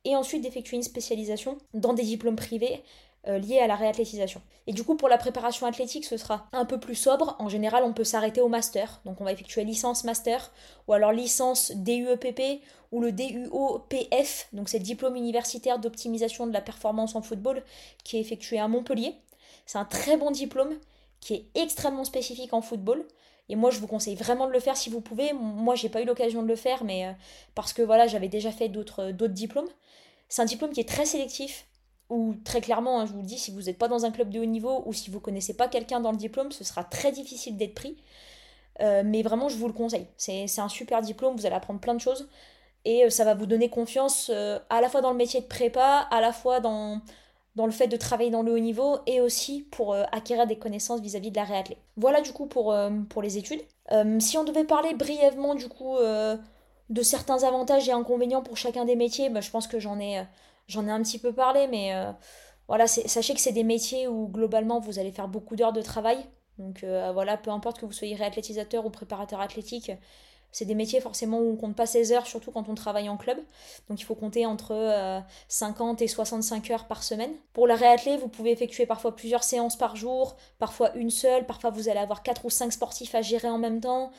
et 0.05 0.17
ensuite 0.17 0.43
d'effectuer 0.43 0.77
une 0.77 0.83
spécialisation 0.83 1.59
dans 1.75 1.93
des 1.93 2.03
diplômes 2.03 2.37
privés 2.37 2.83
euh, 3.29 3.39
lié 3.39 3.61
à 3.61 3.69
la 3.69 3.77
réathlétisation. 3.77 4.43
Et 4.67 4.73
du 4.73 4.83
coup, 4.83 4.97
pour 4.97 5.09
la 5.09 5.17
préparation 5.17 5.67
athlétique, 5.67 6.05
ce 6.05 6.17
sera 6.17 6.49
un 6.53 6.65
peu 6.65 6.81
plus 6.81 6.97
sobre. 6.97 7.37
En 7.39 7.49
général, 7.49 7.85
on 7.85 7.93
peut 7.93 8.03
s'arrêter 8.03 8.41
au 8.41 8.49
master. 8.49 9.01
Donc, 9.05 9.21
on 9.21 9.25
va 9.25 9.33
effectuer 9.33 9.63
licence 9.63 10.03
master 10.03 10.51
ou 10.89 10.93
alors 10.93 11.13
licence 11.13 11.71
DUEPP 11.73 12.63
ou 12.91 13.01
le 13.01 13.13
DUOPF. 13.13 14.49
Donc, 14.53 14.69
c'est 14.69 14.79
le 14.79 14.85
diplôme 14.85 15.15
universitaire 15.15 15.79
d'optimisation 15.79 16.49
de 16.49 16.53
la 16.53 16.61
performance 16.61 17.15
en 17.15 17.23
football 17.23 17.63
qui 18.03 18.17
est 18.17 18.21
effectué 18.21 18.59
à 18.59 18.67
Montpellier. 18.67 19.15
C'est 19.67 19.79
un 19.79 19.85
très 19.85 20.17
bon 20.17 20.33
diplôme 20.33 20.75
qui 21.21 21.35
est 21.35 21.47
extrêmement 21.55 22.05
spécifique 22.05 22.53
en 22.53 22.61
football. 22.61 23.07
Et 23.49 23.55
moi, 23.55 23.71
je 23.71 23.79
vous 23.79 23.87
conseille 23.87 24.17
vraiment 24.17 24.47
de 24.47 24.53
le 24.53 24.61
faire 24.61 24.77
si 24.77 24.91
vous 24.91 25.01
pouvez. 25.01 25.33
Moi, 25.33 25.75
j'ai 25.77 25.89
pas 25.89 26.03
eu 26.03 26.05
l'occasion 26.05 26.43
de 26.43 26.49
le 26.49 26.57
faire, 26.57 26.83
mais 26.83 27.07
euh, 27.07 27.13
parce 27.55 27.73
que 27.73 27.83
voilà, 27.83 28.07
j'avais 28.07 28.29
déjà 28.29 28.51
fait 28.51 28.69
d'autres 28.69 29.13
diplômes. 29.29 29.69
C'est 30.29 30.43
un 30.43 30.47
diplôme 30.47 30.73
qui 30.73 30.81
est 30.81 30.89
très 30.89 31.05
sélectif, 31.05 31.67
ou 32.13 32.35
très 32.45 32.61
clairement, 32.61 33.01
hein, 33.01 33.07
je 33.07 33.13
vous 33.13 33.21
le 33.21 33.27
dis, 33.27 33.39
si 33.39 33.51
vous 33.51 33.63
n'êtes 33.63 33.79
pas 33.79 33.89
dans 33.89 34.05
un 34.05 34.11
club 34.11 34.29
de 34.29 34.39
haut 34.39 34.45
niveau 34.45 34.83
ou 34.85 34.93
si 34.93 35.11
vous 35.11 35.19
connaissez 35.19 35.55
pas 35.55 35.67
quelqu'un 35.67 35.99
dans 35.99 36.11
le 36.11 36.19
diplôme, 36.19 36.53
ce 36.53 36.63
sera 36.63 36.85
très 36.85 37.11
difficile 37.11 37.57
d'être 37.57 37.75
pris. 37.75 37.97
Euh, 38.81 39.03
mais 39.03 39.23
vraiment, 39.23 39.49
je 39.49 39.57
vous 39.57 39.67
le 39.67 39.73
conseille. 39.73 40.07
C'est 40.19 40.59
un 40.59 40.69
super 40.69 41.01
diplôme, 41.01 41.35
vous 41.35 41.47
allez 41.47 41.55
apprendre 41.55 41.81
plein 41.81 41.95
de 41.95 42.01
choses 42.01 42.29
et 42.85 43.07
euh, 43.07 43.11
ça 43.11 43.25
va 43.25 43.35
vous 43.35 43.47
donner 43.47 43.71
confiance 43.71 44.31
euh, 44.33 44.59
à 44.69 44.83
la 44.83 44.91
fois 44.91 45.01
dans 45.01 45.11
le 45.11 45.17
métier 45.17 45.41
de 45.41 45.47
prépa, 45.47 46.07
à 46.11 46.21
la 46.21 46.35
fois 46.35 46.61
dans, 46.61 47.01
dans 47.57 47.65
le 47.65 47.73
fait 47.73 47.87
de 47.87 47.97
travailler 47.97 48.31
dans 48.31 48.43
le 48.43 48.53
haut 48.53 48.59
niveau 48.59 48.99
et 49.07 49.23
aussi 49.23 49.67
pour 49.71 49.95
acquérir 49.95 50.47
des 50.47 50.59
connaissances 50.59 51.01
vis-à-vis 51.01 51.31
de 51.31 51.37
la 51.37 51.45
réathlée. 51.45 51.79
Voilà 51.97 52.21
du 52.21 52.33
coup 52.33 52.45
pour, 52.45 52.77
pour 53.09 53.23
les 53.23 53.39
études. 53.39 53.63
si 54.19 54.37
on 54.37 54.45
devait 54.45 54.65
parler 54.65 54.93
brièvement 54.93 55.55
du 55.55 55.69
coup 55.69 55.97
de 56.91 57.03
certains 57.03 57.43
avantages 57.45 57.89
et 57.89 57.93
inconvénients 57.93 58.43
pour 58.43 58.57
chacun 58.57 58.85
des 58.85 58.97
métiers, 58.97 59.31
bah, 59.31 59.41
je 59.41 59.51
pense 59.51 59.67
que 59.67 59.79
j'en 59.79 59.99
ai 60.01 60.23
J'en 60.73 60.87
ai 60.87 60.91
un 60.91 61.03
petit 61.03 61.19
peu 61.19 61.35
parlé, 61.35 61.69
mais 61.69 61.95
euh, 61.95 62.11
voilà, 62.67 62.87
sachez 62.87 63.35
que 63.35 63.41
c'est 63.41 63.53
des 63.53 63.63
métiers 63.63 64.09
où 64.09 64.27
globalement 64.29 64.81
vous 64.81 64.99
allez 64.99 65.13
faire 65.13 65.29
beaucoup 65.29 65.55
d'heures 65.55 65.75
de 65.75 65.83
travail. 65.83 66.17
Donc 66.57 66.83
euh, 66.83 67.13
voilà, 67.13 67.37
peu 67.37 67.51
importe 67.51 67.79
que 67.79 67.85
vous 67.85 67.93
soyez 67.93 68.15
réathlétisateur 68.15 68.87
ou 68.87 68.91
préparateur 68.91 69.43
athlétique, 69.43 69.93
c'est 70.51 70.65
des 70.65 70.75
métiers 70.75 71.03
forcément 71.03 71.41
où 71.41 71.53
on 71.53 71.57
compte 71.57 71.77
pas 71.77 71.85
16 71.85 72.13
heures, 72.13 72.27
surtout 72.27 72.51
quand 72.51 72.71
on 72.71 72.75
travaille 72.75 73.11
en 73.11 73.19
club. 73.19 73.37
Donc 73.91 74.01
il 74.01 74.05
faut 74.05 74.15
compter 74.15 74.47
entre 74.47 75.23
50 75.49 76.01
euh, 76.01 76.05
et 76.05 76.09
65 76.09 76.71
heures 76.71 76.87
par 76.87 77.03
semaine. 77.03 77.33
Pour 77.53 77.67
la 77.67 77.77
réathlée, 77.77 78.17
vous 78.17 78.29
pouvez 78.29 78.53
effectuer 78.53 78.87
parfois 78.87 79.15
plusieurs 79.15 79.45
séances 79.45 79.77
par 79.77 79.95
jour, 79.95 80.37
parfois 80.59 80.95
une 80.95 81.11
seule, 81.11 81.45
parfois 81.45 81.69
vous 81.69 81.91
allez 81.91 82.01
avoir 82.01 82.23
4 82.23 82.47
ou 82.47 82.51
5 82.51 82.73
sportifs 82.73 83.15
à 83.15 83.21
gérer 83.21 83.49
en 83.51 83.59
même 83.59 83.81
temps. 83.81 84.11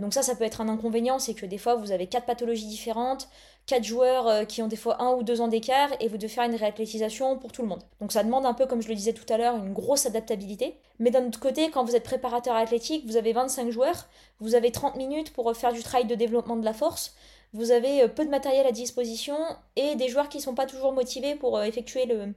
donc 0.00 0.14
ça, 0.14 0.22
ça 0.22 0.34
peut 0.36 0.44
être 0.44 0.62
un 0.62 0.68
inconvénient, 0.68 1.18
c'est 1.18 1.34
que 1.34 1.44
des 1.44 1.58
fois 1.58 1.74
vous 1.74 1.90
avez 1.90 2.06
quatre 2.06 2.24
pathologies 2.26 2.68
différentes, 2.68 3.28
quatre 3.66 3.84
joueurs 3.84 4.26
euh, 4.26 4.44
qui 4.44 4.62
ont 4.62 4.66
des 4.66 4.76
fois 4.76 5.02
un 5.02 5.12
ou 5.12 5.22
deux 5.22 5.40
ans 5.40 5.48
d'écart 5.48 5.90
et 6.00 6.08
vous 6.08 6.16
devez 6.16 6.28
faire 6.28 6.44
une 6.44 6.54
réathlétisation 6.54 7.38
pour 7.38 7.52
tout 7.52 7.62
le 7.62 7.68
monde. 7.68 7.82
Donc 8.00 8.12
ça 8.12 8.24
demande 8.24 8.44
un 8.46 8.54
peu, 8.54 8.66
comme 8.66 8.82
je 8.82 8.88
le 8.88 8.94
disais 8.94 9.12
tout 9.12 9.30
à 9.32 9.36
l'heure, 9.36 9.56
une 9.56 9.72
grosse 9.72 10.06
adaptabilité. 10.06 10.76
Mais 10.98 11.10
d'un 11.10 11.26
autre 11.26 11.40
côté, 11.40 11.70
quand 11.70 11.84
vous 11.84 11.96
êtes 11.96 12.02
préparateur 12.02 12.56
athlétique, 12.56 13.06
vous 13.06 13.16
avez 13.16 13.32
25 13.32 13.70
joueurs, 13.70 14.08
vous 14.40 14.54
avez 14.54 14.72
30 14.72 14.96
minutes 14.96 15.32
pour 15.32 15.54
faire 15.56 15.72
du 15.72 15.82
travail 15.82 16.06
de 16.06 16.14
développement 16.14 16.56
de 16.56 16.64
la 16.64 16.72
force, 16.72 17.14
vous 17.52 17.70
avez 17.70 18.02
euh, 18.02 18.08
peu 18.08 18.24
de 18.24 18.30
matériel 18.30 18.66
à 18.66 18.72
disposition 18.72 19.36
et 19.76 19.94
des 19.94 20.08
joueurs 20.08 20.28
qui 20.28 20.38
ne 20.38 20.42
sont 20.42 20.54
pas 20.54 20.66
toujours 20.66 20.92
motivés 20.92 21.34
pour 21.34 21.56
euh, 21.56 21.64
effectuer 21.64 22.06
le, 22.06 22.34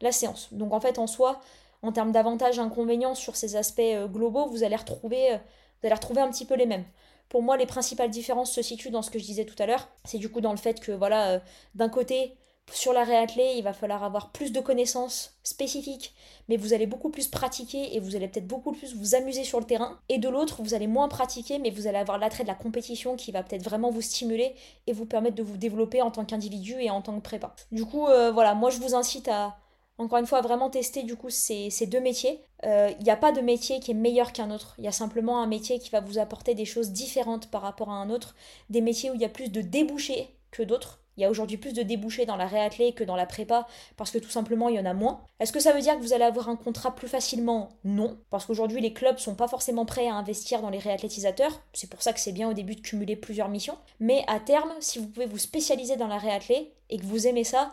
la 0.00 0.12
séance. 0.12 0.48
Donc 0.52 0.72
en 0.72 0.80
fait, 0.80 0.98
en 0.98 1.06
soi, 1.06 1.40
en 1.82 1.92
termes 1.92 2.12
d'avantages 2.12 2.58
et 2.58 2.60
inconvénients 2.60 3.14
sur 3.14 3.36
ces 3.36 3.56
aspects 3.56 3.80
globaux, 4.12 4.46
vous 4.46 4.64
allez 4.64 4.76
retrouver, 4.76 5.38
vous 5.80 5.86
allez 5.86 5.94
retrouver 5.94 6.20
un 6.20 6.30
petit 6.30 6.44
peu 6.44 6.54
les 6.54 6.66
mêmes. 6.66 6.84
Pour 7.28 7.42
moi, 7.42 7.56
les 7.56 7.66
principales 7.66 8.10
différences 8.10 8.52
se 8.52 8.62
situent 8.62 8.90
dans 8.90 9.02
ce 9.02 9.10
que 9.10 9.18
je 9.18 9.24
disais 9.24 9.44
tout 9.44 9.60
à 9.60 9.66
l'heure. 9.66 9.88
C'est 10.04 10.18
du 10.18 10.28
coup 10.28 10.40
dans 10.40 10.52
le 10.52 10.58
fait 10.58 10.80
que, 10.80 10.92
voilà, 10.92 11.30
euh, 11.30 11.38
d'un 11.74 11.88
côté, 11.88 12.36
sur 12.72 12.92
la 12.92 13.04
réathlée, 13.04 13.54
il 13.56 13.62
va 13.62 13.72
falloir 13.72 14.02
avoir 14.02 14.32
plus 14.32 14.52
de 14.52 14.60
connaissances 14.60 15.38
spécifiques, 15.44 16.14
mais 16.48 16.56
vous 16.56 16.72
allez 16.72 16.86
beaucoup 16.86 17.10
plus 17.10 17.28
pratiquer 17.28 17.94
et 17.94 18.00
vous 18.00 18.16
allez 18.16 18.26
peut-être 18.26 18.46
beaucoup 18.46 18.72
plus 18.72 18.94
vous 18.96 19.14
amuser 19.14 19.44
sur 19.44 19.60
le 19.60 19.66
terrain. 19.66 20.00
Et 20.08 20.18
de 20.18 20.28
l'autre, 20.28 20.62
vous 20.62 20.74
allez 20.74 20.88
moins 20.88 21.08
pratiquer, 21.08 21.58
mais 21.58 21.70
vous 21.70 21.86
allez 21.86 21.98
avoir 21.98 22.18
l'attrait 22.18 22.42
de 22.42 22.48
la 22.48 22.54
compétition 22.54 23.16
qui 23.16 23.30
va 23.30 23.42
peut-être 23.42 23.62
vraiment 23.62 23.90
vous 23.90 24.02
stimuler 24.02 24.54
et 24.86 24.92
vous 24.92 25.06
permettre 25.06 25.36
de 25.36 25.42
vous 25.42 25.56
développer 25.56 26.02
en 26.02 26.10
tant 26.10 26.24
qu'individu 26.24 26.74
et 26.80 26.90
en 26.90 27.02
tant 27.02 27.14
que 27.16 27.22
prépa. 27.22 27.54
Du 27.70 27.84
coup, 27.84 28.06
euh, 28.08 28.32
voilà, 28.32 28.54
moi 28.54 28.70
je 28.70 28.78
vous 28.78 28.94
incite 28.94 29.28
à, 29.28 29.56
encore 29.98 30.18
une 30.18 30.26
fois, 30.26 30.42
vraiment 30.42 30.68
tester 30.68 31.02
du 31.02 31.16
coup 31.16 31.30
ces, 31.30 31.70
deux 31.86 32.00
métiers. 32.00 32.40
Il 32.62 32.68
euh, 32.68 32.90
n'y 33.02 33.10
a 33.10 33.16
pas 33.16 33.32
de 33.32 33.40
métier 33.40 33.80
qui 33.80 33.92
est 33.92 33.94
meilleur 33.94 34.32
qu'un 34.32 34.50
autre. 34.50 34.74
Il 34.78 34.84
y 34.84 34.88
a 34.88 34.92
simplement 34.92 35.42
un 35.42 35.46
métier 35.46 35.78
qui 35.78 35.90
va 35.90 36.00
vous 36.00 36.18
apporter 36.18 36.54
des 36.54 36.66
choses 36.66 36.90
différentes 36.90 37.50
par 37.50 37.62
rapport 37.62 37.90
à 37.90 37.94
un 37.94 38.10
autre. 38.10 38.34
Des 38.68 38.80
métiers 38.80 39.10
où 39.10 39.14
il 39.14 39.20
y 39.20 39.24
a 39.24 39.30
plus 39.30 39.50
de 39.50 39.62
débouchés 39.62 40.28
que 40.50 40.62
d'autres. 40.62 41.00
Il 41.16 41.22
y 41.22 41.24
a 41.24 41.30
aujourd'hui 41.30 41.56
plus 41.56 41.72
de 41.72 41.82
débouchés 41.82 42.26
dans 42.26 42.36
la 42.36 42.46
réathlée 42.46 42.92
que 42.92 43.02
dans 43.02 43.16
la 43.16 43.24
prépa 43.24 43.66
parce 43.96 44.10
que 44.10 44.18
tout 44.18 44.28
simplement 44.28 44.68
il 44.68 44.76
y 44.76 44.78
en 44.78 44.84
a 44.84 44.92
moins. 44.92 45.22
Est-ce 45.40 45.52
que 45.52 45.60
ça 45.60 45.72
veut 45.72 45.80
dire 45.80 45.96
que 45.96 46.02
vous 46.02 46.12
allez 46.12 46.24
avoir 46.24 46.50
un 46.50 46.56
contrat 46.56 46.94
plus 46.94 47.08
facilement? 47.08 47.70
Non, 47.84 48.18
parce 48.28 48.44
qu'aujourd'hui 48.44 48.82
les 48.82 48.92
clubs 48.92 49.16
sont 49.16 49.34
pas 49.34 49.48
forcément 49.48 49.86
prêts 49.86 50.08
à 50.08 50.14
investir 50.14 50.60
dans 50.60 50.68
les 50.68 50.78
réathlétisateurs. 50.78 51.62
C'est 51.72 51.88
pour 51.88 52.02
ça 52.02 52.12
que 52.12 52.20
c'est 52.20 52.32
bien 52.32 52.50
au 52.50 52.52
début 52.52 52.74
de 52.76 52.82
cumuler 52.82 53.16
plusieurs 53.16 53.48
missions. 53.48 53.78
Mais 53.98 54.24
à 54.26 54.40
terme, 54.40 54.70
si 54.80 54.98
vous 54.98 55.06
pouvez 55.06 55.26
vous 55.26 55.38
spécialiser 55.38 55.96
dans 55.96 56.08
la 56.08 56.18
réathlée 56.18 56.74
et 56.90 56.98
que 56.98 57.06
vous 57.06 57.26
aimez 57.26 57.44
ça, 57.44 57.72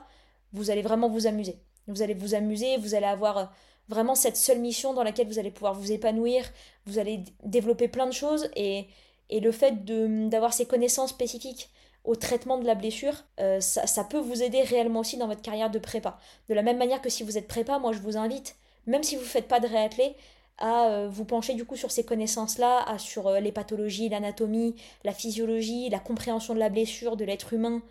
vous 0.54 0.70
allez 0.70 0.82
vraiment 0.82 1.10
vous 1.10 1.28
amuser. 1.28 1.60
Vous 1.88 2.02
allez 2.02 2.14
vous 2.14 2.36
amuser, 2.36 2.78
vous 2.78 2.96
allez 2.96 3.06
avoir 3.06 3.38
euh, 3.38 3.46
vraiment 3.90 4.16
cette 4.16 4.38
seule 4.38 4.60
mission 4.60 4.94
dans 4.94 5.04
laquelle 5.04 5.28
vous 5.28 5.40
allez 5.40 5.52
pouvoir 5.52 5.74
vous 5.74 5.92
épanouir, 5.92 6.46
vous 6.86 7.00
allez 7.00 7.24
développer 7.44 7.88
plein 7.88 8.08
de 8.08 8.14
choses 8.14 8.50
et, 8.56 8.88
et 9.30 9.40
le 9.40 9.52
fait 9.52 9.84
d'avoir 10.30 10.54
ces 10.54 10.66
connaissances 10.66 11.12
spécifiques 11.12 11.70
au 12.04 12.16
traitement 12.16 12.58
de 12.58 12.66
la 12.66 12.76
blessure, 12.76 13.14
euh, 13.40 13.62
ça, 13.62 14.04
peut 14.04 14.20
vous 14.20 14.44
aider 14.44 14.62
réellement 14.62 15.00
aussi 15.02 15.18
dans 15.18 15.28
votre 15.28 15.42
carrière 15.42 15.70
de 15.70 15.80
prépa. 15.80 16.20
De 16.50 16.54
la 16.54 16.62
même 16.62 16.78
manière 16.78 17.02
que 17.02 17.10
si 17.10 17.24
vous 17.24 17.38
êtes 17.38 17.48
prépa, 17.48 17.80
moi 17.80 17.94
je 17.94 18.00
vous 18.00 18.18
invite, 18.18 18.58
même 18.88 19.04
si 19.04 19.16
vous 19.16 19.22
ne 19.22 19.28
faites 19.28 19.48
pas 19.48 19.62
de 19.62 19.68
réathlé, 19.68 20.16
à 20.58 20.88
euh, 20.90 21.10
vous 21.10 21.26
pencher 21.26 21.54
du 21.54 21.66
coup 21.66 21.78
sur 21.78 21.92
ces 21.92 22.04
connaissances-là, 22.04 22.98
sur 22.98 23.32
les 23.40 23.52
pathologies, 23.52 24.10
l'anatomie, 24.10 24.76
la 25.04 25.14
physiologie, 25.14 25.90
la 25.90 26.00
compréhension 26.00 26.54
de 26.54 26.60
la 26.60 26.70
blessure, 26.70 27.16
de 27.16 27.24
l'être 27.24 27.54
humain, 27.54 27.82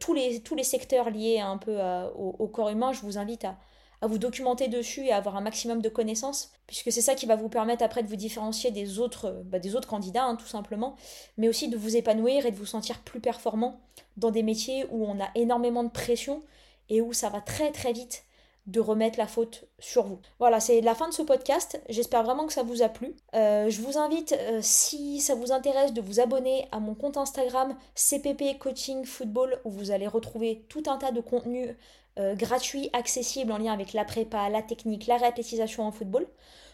tous, 0.00 0.12
les, 0.12 0.40
tous 0.40 0.54
les 0.54 0.64
secteurs 0.64 1.10
liés 1.10 1.40
un 1.40 1.56
peu 1.56 1.78
au, 2.14 2.48
corps 2.48 2.70
humain, 2.70 2.92
je 2.92 3.00
vous 3.02 3.18
invite 3.18 3.44
à, 3.44 3.56
vous 4.02 4.18
documenter 4.18 4.66
dessus 4.66 5.06
et 5.06 5.12
à 5.12 5.16
avoir 5.16 5.36
un 5.36 5.40
maximum 5.40 5.80
de 5.80 5.88
connaissances, 5.88 6.50
puisque 6.66 6.90
c'est 6.90 7.00
ça 7.00 7.14
qui 7.14 7.24
va 7.26 7.36
vous 7.36 7.48
permettre 7.48 7.84
après 7.84 8.02
de 8.02 8.08
vous 8.08 8.16
différencier 8.16 8.72
des 8.72 8.98
autres, 8.98 9.42
bah, 9.46 9.60
des 9.60 9.76
autres 9.76 9.86
candidats, 9.86 10.24
hein, 10.24 10.34
tout 10.34 10.46
simplement, 10.48 10.96
mais 11.36 11.48
aussi 11.48 11.68
de 11.68 11.76
vous 11.76 11.96
épanouir 11.96 12.44
et 12.44 12.50
de 12.50 12.56
vous 12.56 12.66
sentir 12.66 12.98
plus 13.00 13.20
performant 13.20 13.80
dans 14.16 14.32
des 14.32 14.42
métiers 14.42 14.86
où 14.90 15.06
on 15.06 15.20
a 15.20 15.28
énormément 15.36 15.84
de 15.84 15.90
pression 15.90 16.42
et 16.88 17.00
où 17.00 17.12
ça 17.12 17.28
va 17.28 17.40
très 17.40 17.70
très 17.70 17.92
vite 17.92 18.24
de 18.66 18.80
remettre 18.80 19.18
la 19.18 19.26
faute 19.26 19.64
sur 19.78 20.04
vous. 20.04 20.20
Voilà, 20.38 20.60
c'est 20.60 20.80
la 20.80 20.94
fin 20.94 21.08
de 21.08 21.14
ce 21.14 21.22
podcast. 21.22 21.80
J'espère 21.88 22.22
vraiment 22.22 22.46
que 22.46 22.52
ça 22.52 22.62
vous 22.62 22.82
a 22.82 22.88
plu. 22.88 23.16
Euh, 23.34 23.68
je 23.68 23.82
vous 23.82 23.98
invite, 23.98 24.36
euh, 24.38 24.60
si 24.62 25.20
ça 25.20 25.34
vous 25.34 25.50
intéresse, 25.50 25.92
de 25.92 26.00
vous 26.00 26.20
abonner 26.20 26.68
à 26.70 26.78
mon 26.78 26.94
compte 26.94 27.16
Instagram 27.16 27.76
CPP 27.94 28.58
Coaching 28.58 29.04
Football 29.04 29.60
où 29.64 29.70
vous 29.70 29.90
allez 29.90 30.06
retrouver 30.06 30.64
tout 30.68 30.84
un 30.86 30.96
tas 30.96 31.10
de 31.10 31.20
contenus 31.20 31.70
euh, 32.18 32.34
gratuits, 32.34 32.90
accessibles 32.92 33.52
en 33.52 33.58
lien 33.58 33.72
avec 33.72 33.94
la 33.94 34.04
prépa, 34.04 34.48
la 34.48 34.62
technique, 34.62 35.06
la 35.06 35.16
réathlétisation 35.16 35.84
en 35.84 35.90
football. 35.90 36.28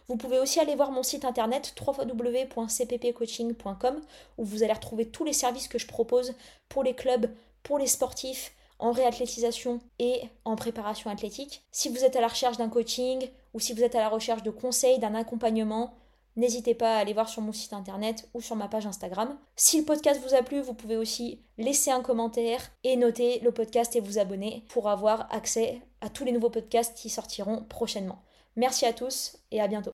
Vous 0.09 0.17
pouvez 0.17 0.39
aussi 0.39 0.59
aller 0.59 0.75
voir 0.75 0.91
mon 0.91 1.03
site 1.03 1.25
internet 1.25 1.75
www.cppcoaching.com 1.81 4.01
où 4.39 4.45
vous 4.45 4.63
allez 4.63 4.73
retrouver 4.73 5.07
tous 5.07 5.25
les 5.25 5.33
services 5.33 5.69
que 5.69 5.79
je 5.79 5.87
propose 5.87 6.35
pour 6.69 6.83
les 6.83 6.95
clubs, 6.95 7.31
pour 7.63 7.79
les 7.79 7.87
sportifs, 7.87 8.53
en 8.79 8.93
réathlétisation 8.93 9.81
et 9.99 10.23
en 10.45 10.57
préparation 10.57 11.11
athlétique. 11.11 11.63
Si 11.73 11.89
vous 11.89 12.05
êtes 12.05 12.17
à 12.17 12.21
la 12.21 12.29
recherche 12.29 12.57
d'un 12.57 12.69
coaching 12.69 13.29
ou 13.55 13.61
si 13.61 13.73
vous 13.73 13.83
êtes 13.83 13.95
à 13.95 14.01
la 14.01 14.09
recherche 14.09 14.43
de 14.43 14.51
conseils, 14.51 14.99
d'un 14.99 15.15
accompagnement, 15.15 15.95
n'hésitez 16.37 16.75
pas 16.75 16.97
à 16.97 17.01
aller 17.01 17.13
voir 17.13 17.29
sur 17.29 17.43
mon 17.43 17.53
site 17.53 17.73
internet 17.73 18.29
ou 18.35 18.41
sur 18.41 18.57
ma 18.57 18.69
page 18.69 18.87
Instagram. 18.87 19.37
Si 19.57 19.79
le 19.79 19.85
podcast 19.85 20.21
vous 20.25 20.35
a 20.35 20.43
plu, 20.43 20.61
vous 20.61 20.75
pouvez 20.75 20.97
aussi 20.97 21.41
laisser 21.59 21.91
un 21.91 22.03
commentaire 22.03 22.71
et 22.85 22.97
noter 22.97 23.41
le 23.41 23.53
podcast 23.53 23.97
et 23.97 24.01
vous 24.01 24.19
abonner 24.19 24.65
pour 24.69 24.89
avoir 24.89 25.33
accès 25.35 25.81
à 26.01 26.09
tous 26.09 26.25
les 26.25 26.33
nouveaux 26.33 26.51
podcasts 26.51 26.97
qui 26.97 27.11
sortiront 27.11 27.65
prochainement. 27.69 28.23
Merci 28.57 28.87
à 28.87 28.93
tous 28.93 29.39
et 29.51 29.61
à 29.61 29.69
bientôt. 29.69 29.87